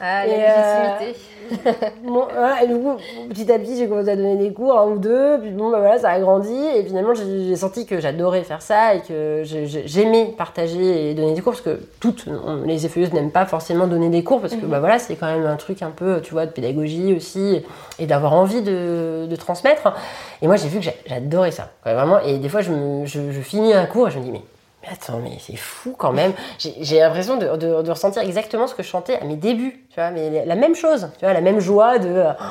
Ah, 0.00 0.26
la 0.26 0.98
légitimité. 0.98 1.20
Euh, 1.48 1.72
bon, 2.02 2.26
et 2.62 2.66
du 2.66 2.74
coup, 2.74 2.96
petit 3.28 3.50
à 3.52 3.58
petit, 3.58 3.76
j'ai 3.76 3.88
commencé 3.88 4.10
à 4.10 4.16
donner 4.16 4.36
des 4.36 4.52
cours, 4.52 4.76
un 4.78 4.86
ou 4.86 4.98
deux, 4.98 5.38
puis 5.40 5.50
bon, 5.50 5.70
bah 5.70 5.78
voilà, 5.78 5.98
ça 5.98 6.10
a 6.10 6.18
grandi, 6.18 6.52
et 6.74 6.84
finalement, 6.84 7.14
j'ai 7.14 7.54
senti 7.54 7.86
que 7.86 8.00
j'adorais 8.00 8.42
faire 8.42 8.62
ça, 8.62 8.94
et 8.94 9.00
que 9.00 9.42
j'aimais 9.44 10.34
partager 10.36 11.10
et 11.10 11.14
donner 11.14 11.34
des 11.34 11.40
cours, 11.40 11.52
parce 11.52 11.62
que 11.62 11.78
toutes 12.00 12.26
les 12.64 12.86
effeuilleuses 12.86 13.12
n'aiment 13.12 13.30
pas 13.30 13.46
forcément 13.46 13.86
donner 13.86 14.08
des 14.08 14.24
cours, 14.24 14.40
parce 14.40 14.54
que, 14.54 14.64
mhm. 14.64 14.70
bah 14.70 14.80
voilà, 14.80 14.98
c'est 14.98 15.14
quand 15.14 15.26
même 15.26 15.46
un 15.46 15.56
truc 15.56 15.82
un 15.82 15.90
peu, 15.90 16.20
tu 16.20 16.32
vois, 16.32 16.46
de 16.46 16.50
pédagogie 16.50 17.14
aussi, 17.14 17.62
et 17.98 18.06
d'avoir 18.06 18.32
envie 18.32 18.62
de, 18.62 19.26
de, 19.28 19.36
transmettre. 19.36 19.94
Et 20.42 20.46
moi, 20.46 20.56
j'ai 20.56 20.68
vu 20.68 20.80
que 20.80 20.86
j'adorais 21.06 21.52
ça, 21.52 21.70
vraiment, 21.84 22.18
et 22.20 22.38
des 22.38 22.48
fois, 22.48 22.60
je, 22.60 22.72
me, 22.72 23.06
je, 23.06 23.30
je 23.30 23.40
finis 23.40 23.72
un 23.72 23.86
cours, 23.86 24.08
et 24.08 24.10
je 24.10 24.18
me 24.18 24.24
dis, 24.24 24.32
mais 24.32 24.42
attends, 24.90 25.18
mais 25.22 25.38
c'est 25.40 25.56
fou 25.56 25.94
quand 25.96 26.12
même. 26.12 26.32
J'ai 26.58 27.00
l'impression 27.00 27.36
de, 27.36 27.90
ressentir 27.90 28.22
exactement 28.22 28.66
ce 28.66 28.74
que 28.74 28.82
je 28.82 28.88
chantais 28.88 29.18
à 29.18 29.24
mes 29.24 29.36
débuts, 29.36 29.84
tu 29.90 29.96
vois, 29.96 30.10
mais 30.10 30.44
la 30.44 30.56
même 30.56 30.74
chose, 30.74 31.10
tu 31.18 31.24
vois, 31.24 31.32
la 31.32 31.40
même 31.40 31.60
joie 31.60 31.98
de. 31.98 32.24
Oh, 32.28 32.44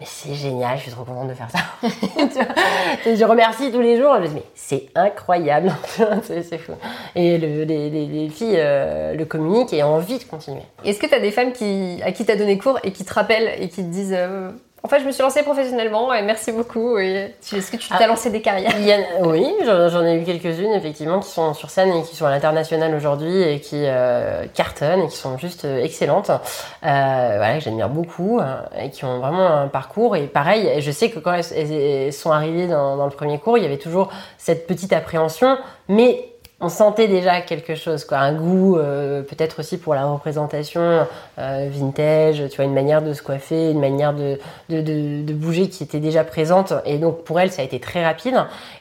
mais 0.00 0.06
c'est 0.06 0.34
génial, 0.34 0.76
je 0.78 0.82
suis 0.82 0.92
trop 0.92 1.02
contente 1.02 1.28
de 1.28 1.34
faire 1.34 1.48
ça. 1.50 1.58
et 3.04 3.16
je 3.16 3.24
remercie 3.24 3.72
tous 3.72 3.80
les 3.80 3.96
jours. 3.96 4.14
Je 4.16 4.20
me 4.20 4.28
dis, 4.28 4.34
mais 4.34 4.44
c'est 4.54 4.86
incroyable, 4.94 5.72
c'est 6.22 6.58
fou. 6.58 6.72
Et 7.16 7.36
le, 7.36 7.64
les, 7.64 7.90
les, 7.90 8.28
filles 8.28 8.58
euh, 8.58 9.14
le 9.14 9.24
communiquent 9.24 9.72
et 9.72 9.82
ont 9.82 9.96
envie 9.96 10.18
de 10.18 10.24
continuer. 10.24 10.62
Est-ce 10.84 11.00
que 11.00 11.06
tu 11.06 11.14
as 11.14 11.20
des 11.20 11.32
femmes 11.32 11.52
qui, 11.52 12.00
à 12.04 12.12
qui 12.12 12.24
tu 12.24 12.30
as 12.30 12.36
donné 12.36 12.58
cours 12.58 12.78
et 12.84 12.92
qui 12.92 13.04
te 13.04 13.12
rappellent 13.12 13.50
et 13.60 13.68
qui 13.68 13.82
te 13.82 13.90
disent 13.90 14.14
euh, 14.16 14.52
en 14.88 14.90
fait, 14.90 15.00
je 15.00 15.04
me 15.04 15.12
suis 15.12 15.22
lancée 15.22 15.42
professionnellement 15.42 16.14
et 16.14 16.22
merci 16.22 16.50
beaucoup. 16.50 16.96
Est-ce 16.96 17.70
que 17.70 17.76
tu 17.76 17.90
t'es 17.90 17.94
ah. 18.00 18.06
lancé 18.06 18.30
des 18.30 18.40
carrières 18.40 18.72
Oui, 19.20 19.52
j'en 19.66 20.02
ai 20.02 20.18
eu 20.18 20.24
quelques-unes 20.24 20.72
effectivement 20.72 21.20
qui 21.20 21.28
sont 21.28 21.52
sur 21.52 21.68
scène 21.68 21.92
et 21.92 22.02
qui 22.04 22.16
sont 22.16 22.24
à 22.24 22.30
l'international 22.30 22.94
aujourd'hui 22.94 23.42
et 23.42 23.60
qui 23.60 23.82
euh, 23.84 24.46
cartonnent 24.54 25.02
et 25.02 25.08
qui 25.08 25.16
sont 25.18 25.36
juste 25.36 25.66
euh, 25.66 25.84
excellentes. 25.84 26.30
Euh, 26.30 26.38
voilà, 26.82 27.58
que 27.58 27.64
j'admire 27.64 27.90
beaucoup 27.90 28.40
et 28.80 28.88
qui 28.88 29.04
ont 29.04 29.18
vraiment 29.18 29.46
un 29.46 29.68
parcours. 29.68 30.16
Et 30.16 30.22
pareil, 30.22 30.80
je 30.80 30.90
sais 30.90 31.10
que 31.10 31.18
quand 31.18 31.34
elles, 31.34 32.10
sont 32.14 32.30
arrivées 32.30 32.66
dans, 32.66 32.96
dans, 32.96 33.04
le 33.04 33.10
premier 33.10 33.38
cours, 33.38 33.58
il 33.58 33.64
y 33.64 33.66
avait 33.66 33.76
toujours 33.76 34.08
cette 34.38 34.66
petite 34.66 34.94
appréhension, 34.94 35.58
mais 35.88 36.32
on 36.60 36.68
sentait 36.68 37.06
déjà 37.06 37.40
quelque 37.40 37.76
chose, 37.76 38.04
quoi, 38.04 38.18
un 38.18 38.34
goût 38.34 38.78
euh, 38.78 39.22
peut-être 39.22 39.60
aussi 39.60 39.78
pour 39.78 39.94
la 39.94 40.06
représentation 40.06 41.06
euh, 41.38 41.68
vintage, 41.70 42.42
tu 42.50 42.56
vois, 42.56 42.64
une 42.64 42.74
manière 42.74 43.00
de 43.00 43.12
se 43.12 43.22
coiffer, 43.22 43.70
une 43.70 43.78
manière 43.78 44.12
de, 44.12 44.40
de, 44.68 44.80
de, 45.22 45.32
bouger 45.34 45.68
qui 45.68 45.84
était 45.84 46.00
déjà 46.00 46.24
présente. 46.24 46.72
Et 46.84 46.98
donc 46.98 47.22
pour 47.22 47.38
elle, 47.38 47.52
ça 47.52 47.62
a 47.62 47.64
été 47.64 47.78
très 47.78 48.04
rapide. 48.04 48.34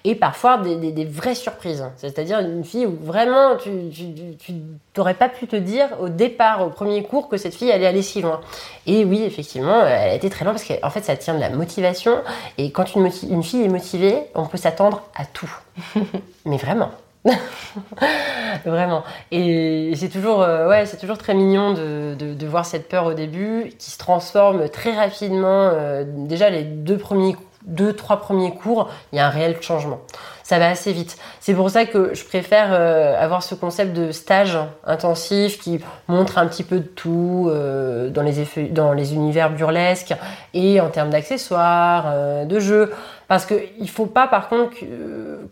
Et 0.06 0.16
parfois 0.16 0.58
des, 0.58 0.92
des, 0.92 1.06
vraies 1.06 1.36
surprises. 1.36 1.86
C'est-à-dire 1.98 2.40
une 2.40 2.64
fille 2.64 2.88
où 2.88 2.98
vraiment 3.00 3.58
tu, 3.58 3.72
pas 4.96 5.30
pu 5.30 5.46
te 5.46 5.56
dire 5.56 5.90
au 6.00 6.10
départ, 6.10 6.66
au 6.66 6.72
premier 6.72 7.04
cours, 7.04 7.30
que 7.30 7.38
cette 7.38 7.54
fille 7.54 7.72
allait 7.72 7.86
aller 7.86 8.02
si 8.02 8.24
loin. 8.24 8.42
Et 8.88 9.06
oui, 9.06 9.22
effectivement, 9.22 9.86
elle 9.86 10.10
a 10.10 10.14
été 10.16 10.32
très 10.32 10.46
loin 10.46 10.56
parce 10.56 10.66
qu'en 10.66 10.90
fait, 10.90 11.04
ça 11.04 11.16
tient 11.16 11.36
de 11.36 11.40
la 11.40 11.52
motivation. 11.52 12.24
Et 12.58 12.72
quand 12.72 12.96
une, 12.96 13.12
une 13.30 13.44
fille 13.44 13.64
est 13.64 13.70
motivée, 13.70 14.18
on 14.34 14.46
peut 14.48 14.58
s'attendre 14.58 15.04
à 15.16 15.26
tout. 15.26 15.52
Mais 16.46 16.58
vraiment. 16.58 16.90
Vraiment. 18.66 19.04
Et 19.32 19.92
c'est 19.96 20.10
toujours, 20.10 20.42
euh, 20.42 20.68
ouais, 20.68 20.86
c'est 20.86 20.98
toujours 20.98 21.18
très 21.18 21.34
mignon 21.34 21.74
de, 21.74 22.16
de, 22.16 22.48
voir 22.48 22.66
cette 22.66 22.88
peur 22.88 23.06
au 23.06 23.14
début 23.14 23.72
qui 23.78 23.92
se 23.92 23.98
transforme 23.98 24.70
très 24.70 24.96
rapidement. 24.96 25.70
Euh, 25.74 26.04
déjà, 26.06 26.50
les 26.50 26.64
deux 26.64 26.98
premiers, 26.98 27.36
deux, 27.66 27.94
trois 27.94 28.18
premiers 28.18 28.56
cours, 28.56 28.90
il 29.12 29.18
y 29.18 29.20
a 29.20 29.28
un 29.28 29.30
réel 29.30 29.58
changement. 29.62 30.00
Ça 30.44 30.60
va 30.60 30.70
assez 30.70 30.94
vite. 30.94 31.18
C'est 31.42 31.54
pour 31.54 31.70
ça 31.70 31.86
que 31.86 32.14
je 32.14 32.24
préfère 32.24 32.70
euh, 32.72 33.22
avoir 33.22 33.44
ce 33.44 33.54
concept 33.54 33.92
de 33.94 34.12
stage 34.12 34.58
intensif 34.86 35.60
qui 35.60 35.82
montre 36.08 36.38
un 36.38 36.48
petit 36.48 36.64
peu 36.64 36.80
de 36.80 36.86
tout 36.86 37.52
dans, 37.52 38.24
les 38.24 38.70
dans 38.70 38.94
les 38.94 39.14
univers 39.14 39.50
burlesques 39.50 40.14
et 40.54 40.80
en 40.80 40.90
termes 40.90 41.10
d'accessoires, 41.10 42.46
de 42.46 42.60
jeux. 42.60 42.94
Parce 43.28 43.46
qu'il 43.46 43.82
ne 43.82 43.88
faut 43.88 44.06
pas, 44.06 44.28
par 44.28 44.48
contre, 44.48 44.74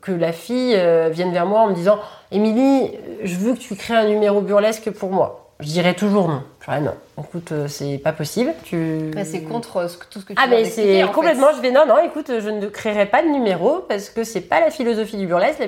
que, 0.02 0.12
la 0.12 0.32
fille 0.32 0.76
euh, 0.76 1.10
vienne 1.10 1.32
vers 1.32 1.46
moi 1.46 1.62
en 1.62 1.70
me 1.70 1.76
disant 1.76 2.00
Émilie, 2.32 2.92
je 3.24 3.36
veux 3.36 3.54
que 3.54 3.60
tu 3.60 3.76
crées 3.76 3.96
un 3.96 4.08
numéro 4.08 4.42
burlesque 4.42 4.92
pour 4.92 5.12
moi. 5.12 5.52
Je 5.60 5.68
dirais 5.68 5.94
toujours 5.94 6.28
non. 6.28 6.44
Non 6.68 6.96
écoute, 7.36 7.52
euh, 7.52 7.68
c'est 7.68 7.98
pas 7.98 8.12
possible. 8.12 8.54
Tu... 8.64 9.12
Bah, 9.14 9.24
c'est 9.26 9.42
contre 9.42 9.78
euh, 9.78 9.88
tout 10.10 10.20
ce 10.20 10.26
que 10.26 10.34
tu 10.34 10.40
Ah, 10.42 10.48
mais 10.48 10.66
c'est 10.66 11.04
complètement. 11.14 11.48
Je 11.56 11.62
vais, 11.62 11.72
non, 11.72 11.86
non, 11.86 12.04
écoute, 12.04 12.28
je 12.40 12.50
ne 12.50 12.68
créerai 12.68 13.06
pas 13.06 13.22
de 13.22 13.28
numéro 13.28 13.86
parce 13.88 14.10
que 14.10 14.24
c'est 14.24 14.42
pas 14.42 14.60
la 14.60 14.72
philosophie 14.72 15.18
du 15.18 15.28
burlesque. 15.28 15.60
La 15.60 15.68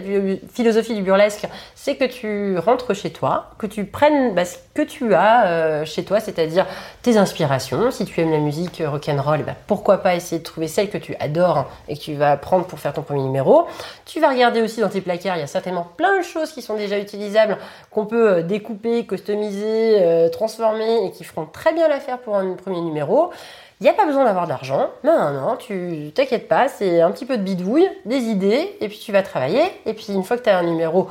philosophie 0.52 0.96
du 0.96 1.02
burlesque, 1.02 1.48
c'est 1.76 1.96
que 1.96 2.06
tu 2.06 2.58
rentres 2.58 2.96
chez 2.96 3.12
toi, 3.12 3.52
que 3.58 3.68
tu 3.68 3.86
prennes 3.86 4.34
bah, 4.34 4.46
ce 4.46 4.58
que 4.74 4.82
tu 4.82 5.14
as 5.14 5.48
euh, 5.48 5.86
chez 5.86 6.04
toi, 6.04 6.20
c'est-à-dire 6.20 6.66
tes 7.02 7.18
inspirations. 7.18 7.92
Si 7.92 8.06
tu 8.06 8.20
aimes 8.22 8.32
la 8.32 8.40
musique 8.40 8.82
rock'n'roll, 8.86 9.44
bah, 9.44 9.56
pourquoi 9.68 9.98
pas 9.98 10.16
essayer 10.16 10.40
de 10.40 10.44
trouver 10.44 10.68
celle 10.68 10.90
que 10.90 10.98
tu 10.98 11.16
adores 11.20 11.70
et 11.88 11.96
que 11.96 12.02
tu 12.02 12.16
vas 12.16 12.38
prendre 12.38 12.66
pour 12.66 12.80
faire 12.80 12.94
ton 12.94 13.04
premier 13.04 13.24
numéro. 13.24 13.66
Tu 14.06 14.20
vas 14.20 14.30
regarder 14.30 14.62
aussi 14.62 14.82
dans 14.82 14.90
tes 14.90 15.02
placards, 15.02 15.38
il 15.38 15.42
y 15.42 15.44
a 15.44 15.48
certainement 15.48 15.88
plein 15.98 16.18
de 16.18 16.24
choses 16.24 16.52
qui 16.52 16.62
sont 16.62 16.76
déjà 16.76 16.98
utilisables, 16.98 17.58
qu'on 17.92 18.06
peut 18.06 18.44
découper, 18.44 19.06
customiser, 19.06 20.30
transformer 20.32 20.87
et 20.88 21.12
qui 21.12 21.24
feront 21.24 21.46
très 21.46 21.74
bien 21.74 21.88
l'affaire 21.88 22.20
pour 22.20 22.38
un 22.38 22.54
premier 22.54 22.82
numéro. 22.82 23.32
Il 23.80 23.84
n'y 23.84 23.90
a 23.90 23.94
pas 23.94 24.06
besoin 24.06 24.26
d'avoir 24.26 24.48
d'argent. 24.48 24.90
Non, 25.04 25.18
non, 25.18 25.32
non, 25.34 25.56
tu 25.56 26.12
t'inquiètes 26.16 26.48
pas, 26.48 26.68
c'est 26.68 27.02
un 27.02 27.12
petit 27.12 27.26
peu 27.26 27.38
de 27.38 27.44
bidouille, 27.44 27.88
des 28.06 28.22
idées, 28.24 28.76
et 28.82 28.88
puis 28.88 28.98
tu 28.98 29.12
vas 29.12 29.22
travailler. 29.22 29.62
Et 29.86 29.94
puis 29.94 30.08
une 30.10 30.24
fois 30.24 30.38
que 30.38 30.44
tu 30.44 30.50
as 30.50 30.58
un 30.58 30.64
numéro 30.64 31.08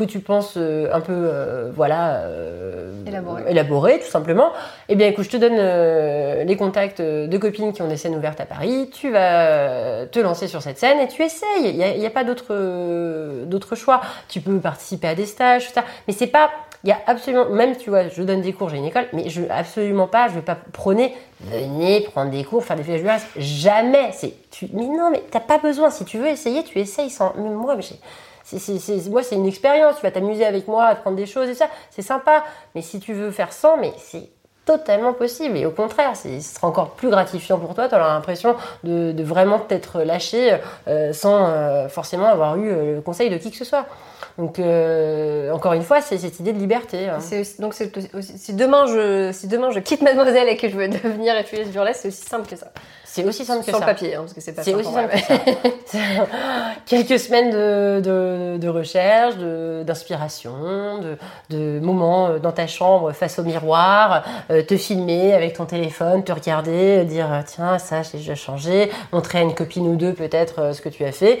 que 0.00 0.04
tu 0.04 0.20
penses 0.20 0.54
euh, 0.56 0.88
un 0.92 1.00
peu, 1.00 1.12
euh, 1.12 1.70
voilà, 1.74 2.20
euh, 2.22 2.92
élaboré. 3.48 4.00
tout 4.00 4.10
simplement, 4.10 4.52
eh 4.88 4.96
bien 4.96 5.08
écoute, 5.08 5.24
je 5.24 5.30
te 5.30 5.36
donne 5.36 6.46
les 6.46 6.56
contacts 6.56 7.02
de 7.02 7.38
copines 7.38 7.72
qui 7.72 7.82
ont 7.82 7.88
des 7.88 7.96
scènes 7.96 8.16
ouvertes 8.16 8.40
à 8.40 8.46
Paris, 8.46 8.90
tu 8.92 9.10
vas 9.10 10.06
te 10.06 10.18
lancer 10.18 10.48
sur 10.48 10.62
cette 10.62 10.78
scène 10.78 10.98
et 11.00 11.08
tu 11.08 11.22
essayes. 11.22 11.64
Il 11.64 11.76
n'y 11.76 12.04
a, 12.04 12.08
a, 12.08 12.10
pas 12.10 12.24
d'autre 12.24 13.74
choix. 13.74 14.00
Tu 14.28 14.40
peux 14.40 14.58
participer 14.58 15.08
à 15.08 15.14
des 15.14 15.26
stages, 15.26 15.68
tout 15.68 15.74
ça, 15.74 15.84
mais 16.06 16.14
c'est 16.14 16.28
pas 16.28 16.50
il 16.84 16.88
y 16.88 16.92
a 16.92 16.98
absolument, 17.06 17.46
même 17.50 17.76
tu 17.76 17.90
vois, 17.90 18.08
je 18.08 18.22
donne 18.22 18.40
des 18.40 18.52
cours, 18.52 18.70
j'ai 18.70 18.78
une 18.78 18.86
école, 18.86 19.06
mais 19.12 19.28
je 19.28 19.42
absolument 19.50 20.06
pas, 20.06 20.28
je 20.28 20.34
vais 20.34 20.42
pas 20.42 20.56
prôner, 20.72 21.14
venez 21.40 22.00
prendre 22.00 22.30
des 22.30 22.42
cours, 22.42 22.64
faire 22.64 22.76
des 22.76 22.84
fiches 22.84 23.02
Jamais. 23.36 24.12
C'est, 24.12 24.34
tu, 24.50 24.68
mais 24.72 24.86
non, 24.86 25.10
mais 25.10 25.22
t'as 25.30 25.40
pas 25.40 25.58
besoin. 25.58 25.90
Si 25.90 26.04
tu 26.04 26.18
veux 26.18 26.28
essayer, 26.28 26.64
tu 26.64 26.78
essayes 26.78 27.10
sans. 27.10 27.34
moi, 27.36 27.76
mais 27.76 27.82
c'est, 28.44 29.10
moi, 29.10 29.22
c'est 29.22 29.36
une 29.36 29.46
expérience. 29.46 29.96
Tu 29.96 30.02
vas 30.02 30.10
t'amuser 30.10 30.46
avec 30.46 30.68
moi, 30.68 30.86
à 30.86 30.94
prendre 30.94 31.16
des 31.16 31.26
choses 31.26 31.48
et 31.48 31.54
ça, 31.54 31.68
c'est 31.90 32.02
sympa. 32.02 32.44
Mais 32.74 32.82
si 32.82 32.98
tu 32.98 33.12
veux 33.12 33.30
faire 33.30 33.52
sans, 33.52 33.76
mais 33.76 33.92
c'est 33.98 34.30
totalement 34.64 35.12
possible. 35.12 35.56
Et 35.56 35.66
au 35.66 35.70
contraire, 35.70 36.16
ce 36.16 36.40
sera 36.40 36.68
encore 36.68 36.90
plus 36.90 37.10
gratifiant 37.10 37.58
pour 37.58 37.74
toi. 37.74 37.88
Tu 37.88 37.94
auras 37.94 38.14
l'impression 38.14 38.56
de, 38.84 39.22
vraiment 39.22 39.58
t'être 39.58 40.02
lâché 40.02 40.56
euh, 40.88 41.12
sans 41.12 41.46
euh, 41.48 41.88
forcément 41.88 42.26
avoir 42.26 42.56
eu 42.56 42.70
euh, 42.70 42.94
le 42.96 43.00
conseil 43.00 43.30
de 43.30 43.36
qui 43.36 43.50
que 43.50 43.56
ce 43.56 43.64
soit. 43.64 43.86
Donc, 44.40 44.58
euh, 44.58 45.50
encore 45.52 45.74
une 45.74 45.82
fois, 45.82 46.00
c'est 46.00 46.16
cette 46.16 46.40
idée 46.40 46.54
de 46.54 46.58
liberté. 46.58 47.08
hein. 47.10 47.18
Aussi- 47.18 47.60
donc 47.60 47.74
aussi- 48.14 48.38
si 48.38 48.54
demain 48.54 48.86
je 48.86 49.30
si 49.32 49.46
demain 49.48 49.70
je 49.70 49.80
quitte 49.80 50.00
Mademoiselle 50.00 50.48
et 50.48 50.56
que 50.56 50.66
je 50.68 50.76
veux 50.76 50.88
devenir 50.88 51.34
FUS 51.44 51.66
burlesque, 51.66 52.00
c'est 52.02 52.08
aussi 52.08 52.22
simple 52.24 52.48
que 52.48 52.56
ça. 52.56 52.68
C'est 53.04 53.24
aussi 53.24 53.44
simple 53.44 53.60
que 53.64 53.70
Sur 53.70 53.74
ça. 53.74 53.80
le 53.80 53.86
papier, 53.92 54.14
hein, 54.14 54.20
parce 54.20 54.32
que 54.34 54.40
c'est 54.40 54.52
pas 54.52 54.62
C'est 54.62 54.70
simple 54.70 54.84
aussi 54.84 54.94
simple 54.94 55.08
vrai. 55.08 55.20
que 55.20 55.90
ça. 55.90 55.98
Quelques 56.86 57.18
semaines 57.18 57.50
de, 57.50 58.00
de, 58.00 58.56
de 58.58 58.68
recherche, 58.68 59.34
d'inspiration, 59.84 60.98
de, 60.98 61.16
de 61.50 61.80
moments 61.80 62.28
euh, 62.28 62.38
dans 62.38 62.52
ta 62.52 62.66
chambre 62.66 63.12
face 63.12 63.38
au 63.38 63.42
miroir, 63.42 64.22
euh, 64.50 64.62
te 64.62 64.76
filmer 64.76 65.34
avec 65.34 65.54
ton 65.54 65.66
téléphone, 65.66 66.24
te 66.24 66.32
regarder, 66.32 67.04
dire 67.04 67.28
tiens 67.46 67.78
ça 67.78 68.02
j'ai 68.02 68.18
déjà 68.18 68.34
changé, 68.36 68.90
montrer 69.12 69.38
à 69.38 69.42
une 69.42 69.54
copine 69.54 69.86
ou 69.88 69.96
deux 69.96 70.12
peut-être 70.14 70.60
euh, 70.60 70.72
ce 70.72 70.80
que 70.80 70.88
tu 70.88 71.04
as 71.04 71.12
fait. 71.12 71.40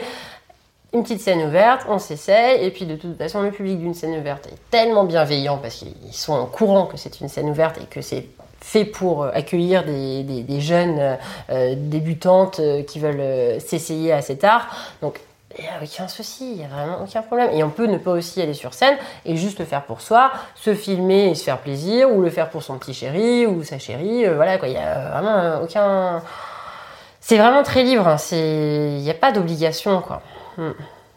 Une 0.92 1.04
petite 1.04 1.20
scène 1.20 1.42
ouverte, 1.42 1.82
on 1.88 2.00
s'essaye, 2.00 2.64
et 2.64 2.70
puis 2.70 2.84
de 2.84 2.96
toute 2.96 3.16
façon 3.16 3.42
le 3.42 3.52
public 3.52 3.78
d'une 3.78 3.94
scène 3.94 4.18
ouverte 4.18 4.48
est 4.48 4.70
tellement 4.70 5.04
bienveillant 5.04 5.58
parce 5.58 5.76
qu'ils 5.76 6.12
sont 6.12 6.36
au 6.36 6.46
courant 6.46 6.86
que 6.86 6.96
c'est 6.96 7.20
une 7.20 7.28
scène 7.28 7.48
ouverte 7.48 7.78
et 7.78 7.84
que 7.84 8.00
c'est 8.00 8.26
fait 8.60 8.84
pour 8.84 9.22
euh, 9.22 9.30
accueillir 9.32 9.84
des, 9.84 10.60
jeunes 10.60 11.16
euh, 11.50 11.74
débutantes 11.76 12.60
euh, 12.60 12.82
qui 12.82 12.98
veulent 12.98 13.60
s'essayer 13.60 14.12
à 14.12 14.20
cet 14.20 14.44
art. 14.44 14.68
Donc 15.00 15.20
il 15.58 15.64
n'y 15.64 15.70
a 15.70 15.82
aucun 15.82 16.08
souci, 16.08 16.52
il 16.52 16.58
n'y 16.58 16.64
a 16.64 16.68
vraiment 16.68 16.98
aucun 17.02 17.22
problème. 17.22 17.50
Et 17.52 17.62
on 17.64 17.70
peut 17.70 17.86
ne 17.86 17.98
pas 17.98 18.12
aussi 18.12 18.40
aller 18.40 18.54
sur 18.54 18.74
scène 18.74 18.96
et 19.24 19.36
juste 19.36 19.58
le 19.58 19.64
faire 19.64 19.82
pour 19.82 20.00
soi, 20.00 20.32
se 20.54 20.74
filmer 20.74 21.30
et 21.30 21.34
se 21.34 21.44
faire 21.44 21.58
plaisir, 21.58 22.10
ou 22.12 22.20
le 22.20 22.30
faire 22.30 22.50
pour 22.50 22.62
son 22.62 22.78
petit 22.78 22.94
chéri 22.94 23.46
ou 23.46 23.62
sa 23.64 23.78
chérie. 23.78 24.26
voilà 24.26 24.58
quoi, 24.58 24.68
il 24.68 24.72
n'y 24.72 24.78
a 24.78 25.10
vraiment 25.10 25.62
aucun. 25.62 26.22
C'est 27.20 27.38
vraiment 27.38 27.62
très 27.62 27.82
libre, 27.82 28.08
hein, 28.08 28.16
il 28.32 29.02
n'y 29.02 29.10
a 29.10 29.14
pas 29.14 29.30
d'obligation 29.32 30.00
quoi. 30.00 30.22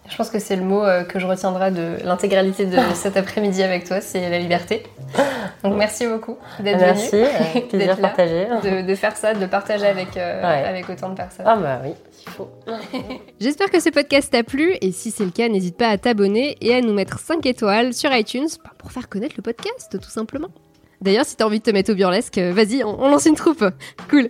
Je 0.09 0.17
pense 0.17 0.29
que 0.29 0.37
c'est 0.39 0.57
le 0.57 0.63
mot 0.63 0.83
euh, 0.83 1.03
que 1.05 1.17
je 1.17 1.25
retiendrai 1.25 1.71
de 1.71 1.95
l'intégralité 2.03 2.65
de 2.65 2.77
cet 2.93 3.15
après-midi 3.15 3.63
avec 3.63 3.85
toi, 3.85 4.01
c'est 4.01 4.29
la 4.29 4.37
liberté. 4.37 4.83
Donc 5.63 5.77
merci 5.77 6.05
beaucoup 6.07 6.37
d'être 6.59 6.77
Merci, 6.79 7.11
venu, 7.11 7.23
euh, 7.55 7.59
plaisir 7.69 7.71
d'être 7.95 8.01
là, 8.01 8.07
partagé. 8.09 8.47
de, 8.63 8.81
de 8.85 8.95
faire 8.95 9.15
ça, 9.15 9.33
de 9.33 9.39
le 9.39 9.47
partager 9.47 9.85
avec, 9.85 10.17
euh, 10.17 10.41
Ouais. 10.41 10.65
avec 10.67 10.89
autant 10.89 11.07
de 11.09 11.15
personnes. 11.15 11.45
Ah 11.47 11.55
bah 11.55 11.79
oui, 11.85 11.91
il 12.27 12.31
faut. 12.31 12.49
J'espère 13.39 13.69
que 13.71 13.79
ce 13.79 13.89
podcast 13.89 14.29
t'a 14.31 14.43
plu 14.43 14.75
et 14.81 14.91
si 14.91 15.09
c'est 15.09 15.23
le 15.23 15.31
cas, 15.31 15.47
n'hésite 15.47 15.77
pas 15.77 15.87
à 15.87 15.97
t'abonner 15.97 16.57
et 16.59 16.73
à 16.75 16.81
nous 16.81 16.93
mettre 16.93 17.19
5 17.19 17.45
étoiles 17.45 17.93
sur 17.93 18.13
iTunes 18.13 18.47
bah, 18.65 18.71
pour 18.77 18.91
faire 18.91 19.07
connaître 19.07 19.35
le 19.37 19.41
podcast 19.43 19.97
tout 20.01 20.09
simplement. 20.09 20.49
D'ailleurs, 20.99 21.25
si 21.25 21.37
t'as 21.37 21.45
envie 21.45 21.59
de 21.59 21.63
te 21.63 21.71
mettre 21.71 21.91
au 21.91 21.95
burlesque, 21.95 22.37
euh, 22.37 22.51
vas-y, 22.53 22.83
on, 22.83 23.01
on 23.01 23.09
lance 23.09 23.25
une 23.25 23.35
troupe. 23.35 23.63
Cool. 24.09 24.29